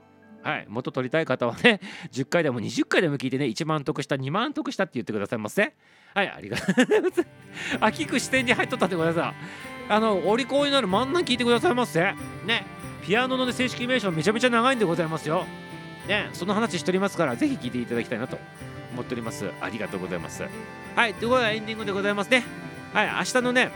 [0.43, 1.81] はい、元取りたい方はね、
[2.11, 5.73] 10回でも20回でも聞いてね、1万得した、2万得したって言ってくださいませ。
[6.13, 7.25] はい、ありがとうございます。
[7.79, 9.33] あ、聞く視点に入っとったってごめんなさい。
[9.91, 11.99] あの、お利口になる真ん中聞いてくださいませ。
[12.45, 12.65] ね、
[13.05, 15.45] ピアノの、ね、正式名称めちゃめちゃ長いんでございますよ。
[16.07, 18.37] ね、その話しておりますから、ぜひ聞いていただきたいなと
[18.93, 19.49] 思っております。
[19.61, 20.43] ありがとうございます。
[20.95, 22.43] はい、ということでエンディングでございますね。
[22.93, 23.71] はい、明日のね、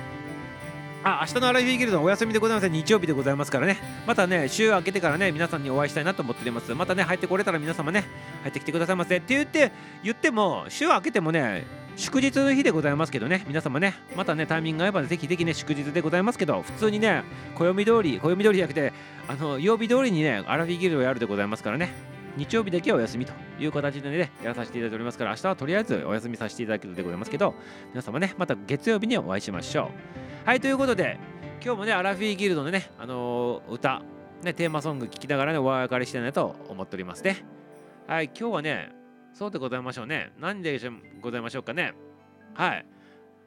[1.05, 3.77] あ明日のアラフィーギルドはお休みでございません日曜日でございますからね
[4.07, 8.05] またね週明けてからね皆さんにお会いしたいなと思っておりますまたね入ってこれたら皆様ね
[8.43, 9.71] 入ってきてくださいませって言って
[10.01, 11.65] 言っても週明けてもね
[11.95, 13.43] 祝日の日でございますけどね。
[13.47, 17.23] 皆様ねまたねタイミングが合えばぜひぜひね祝日でございますけど普通にね
[17.55, 18.93] 暦通り暦通りじゃなくて
[19.27, 21.91] あの曜日通りにねアラフィギルドをやるでございますからね。
[22.35, 27.53] 日曜日だけはお休みという形でねやらさせていただいておりますから明日はとりあえずお休みさせていただくでございますけど
[27.91, 29.91] 皆様ねまた月曜日にお会いしましょ
[30.45, 30.47] う。
[30.47, 31.19] はいということで
[31.63, 34.01] 今日もね、アラフィギルドのね、あのー歌、
[34.41, 37.45] ね、テーマソング聴きながらね、お別れしてなと思っておりますね。
[38.05, 38.91] はい、今日はね、
[39.33, 40.31] そうでございましょうね。
[40.39, 40.79] 何で
[41.21, 41.93] ございましょうかね。
[42.53, 42.85] はい。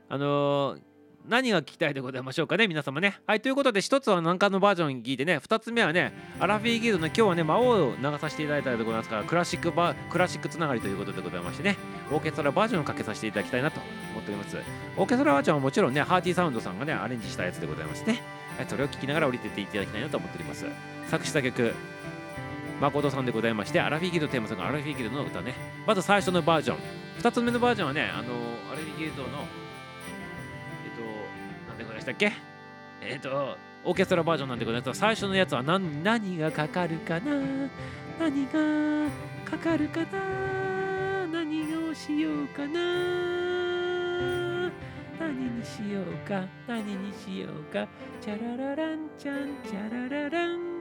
[0.08, 0.80] あのー
[1.28, 3.18] 何が聞きたいでございましょうかね、皆様ね。
[3.26, 11.76] はい、ということで、一つは何かのバージョン聞いてね、二つ目はね、アラフィーギルドの今日はね、魔王を流させていただいたでございますから、クラシックバクラシックつながりということでございましてね、
[12.12, 13.80] オーケストラバージョンをかけさせていただきたいなと
[14.12, 14.56] 思っております。
[14.96, 18.22] オーケストラバージョンはもちろんね、ハーティーサウンドさんがね、アレンジしたやつでございますね。
[18.56, 20.64] はいそれを聞きながら降りてっていただきたいなと思っております。
[21.08, 21.74] 作詞作曲、
[22.80, 25.54] 誠さんでございまして、アラフィギルドテーマソング、アラフィギルドの歌ね。
[25.86, 26.76] まず最初のバージョン。
[27.18, 28.34] 二つ目のバージョンはね、あの
[28.70, 29.34] アラフィーギルドの、えっ
[30.96, 31.02] と、
[31.68, 32.32] なんでございましたっけ？
[33.00, 37.70] えっと、オーケストラバージョンなんでございます最初のやつは何何がかかるかな？
[38.18, 39.10] 何が
[39.44, 41.26] かかるかな？
[41.26, 42.80] 何をしようかな？
[45.18, 46.44] 何にしようか？
[46.66, 47.88] 何にしようか？
[48.20, 50.75] チャララランチャンチャラララン。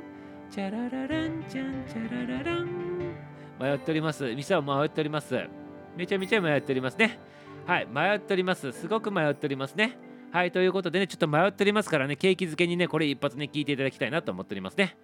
[0.50, 2.68] チャララランチャンチャラララン。
[3.60, 4.34] 迷っております。
[4.36, 5.36] 店は迷っております。
[5.98, 7.20] めちゃめちゃ迷っておりますね。
[7.66, 8.72] はい迷っております。
[8.72, 9.98] すごく迷っておりますね。
[10.32, 14.98] はいということでねちょっと迷っておりますからね景気づけにねこれ一発ね聞いていただきたいなと思っておりますね。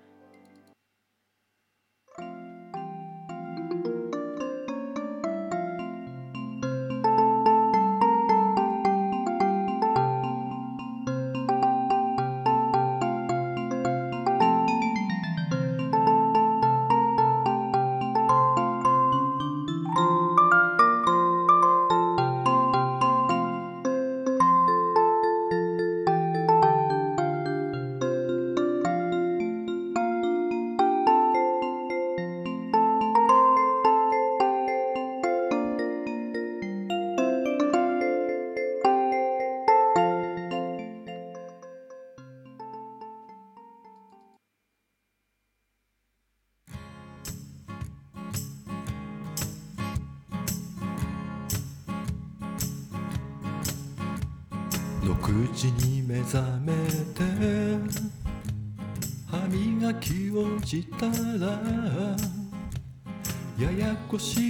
[64.12, 64.41] ややこし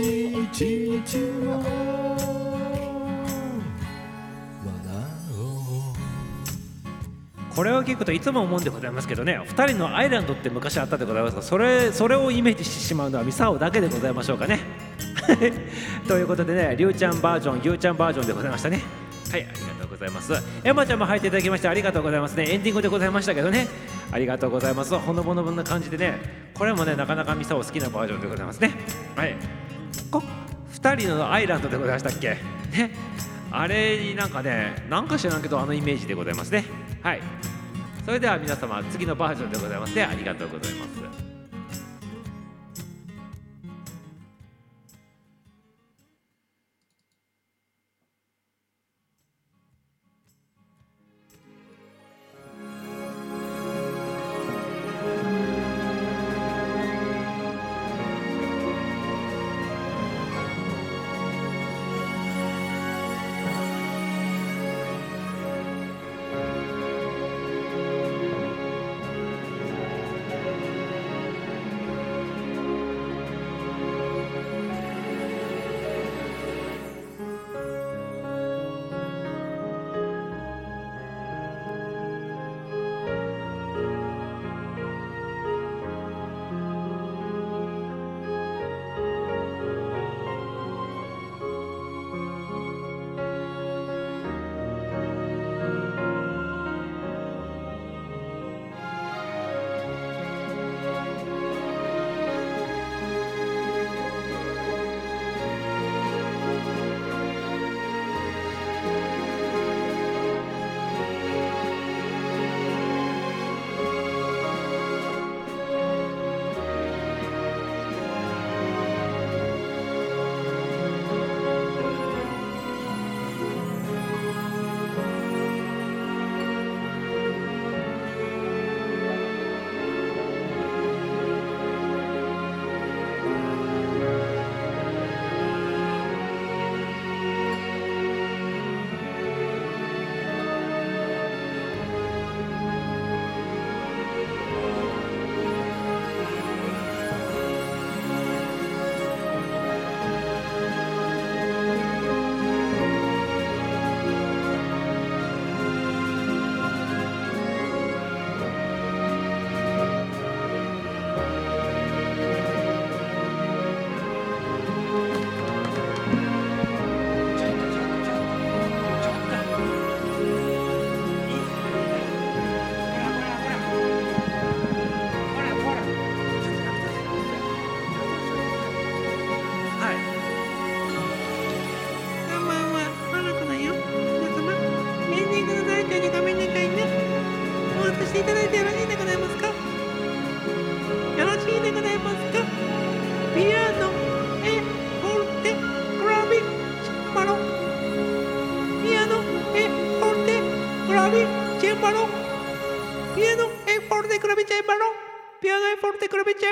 [0.00, 1.64] 日を笑
[5.32, 5.36] お
[7.52, 14.60] うこれを聞くといつも思うんでございますけどね2人のアイランドって昔あったでございますがそれそれをイメージしてしまうのはミサオだけでございましょうかね
[16.08, 18.82] ということでねりゅうちゃんバージョンゆうちゃんバージョンでございましたね
[19.30, 20.32] はいありがとうございます
[20.64, 23.68] エマちゃんも入っていただきましてありがとうございますねエンディングでございましたけどね
[24.10, 26.18] ありがとうございますほのぼのぼな感じでね
[26.54, 28.72] これもねなかなかミサオ好きなバージョンでございますね
[29.14, 29.36] はい
[30.10, 30.22] こ
[30.74, 32.30] 2人のアイランドでございましたっけ？
[32.30, 32.90] ね。
[33.52, 36.64] あれになんかねなんか知らんけどあのイメージでございますね。
[37.02, 37.20] はい。
[38.04, 39.94] それでは皆様次のバージョンでございます。
[39.94, 41.19] ねありがとうございます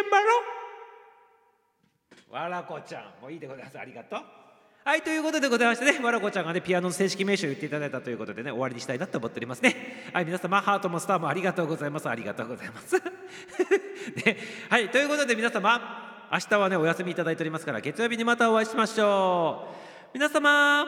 [0.03, 0.27] テ、クラビ、チェンバロ。
[2.31, 3.05] わらこちゃん。
[3.23, 3.79] もういいでございます。
[3.79, 4.21] ありがとう。
[4.89, 9.77] はいということでございましてねわらこちゃんがねピアノの正式名称を言っていただいたということでね終わりにしたいなと思っておりますね。
[10.15, 12.09] はい皆様ハートもスターもありがとうございます。
[12.09, 12.97] ありがとうございます。
[14.25, 14.39] ね。
[14.71, 20.11] はいということで皆様明日はねお休みいただいておりますから月曜日にまたお会いしましょう。
[20.15, 20.87] 皆様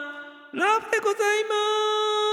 [0.51, 1.49] ラブでございま
[2.27, 2.30] す。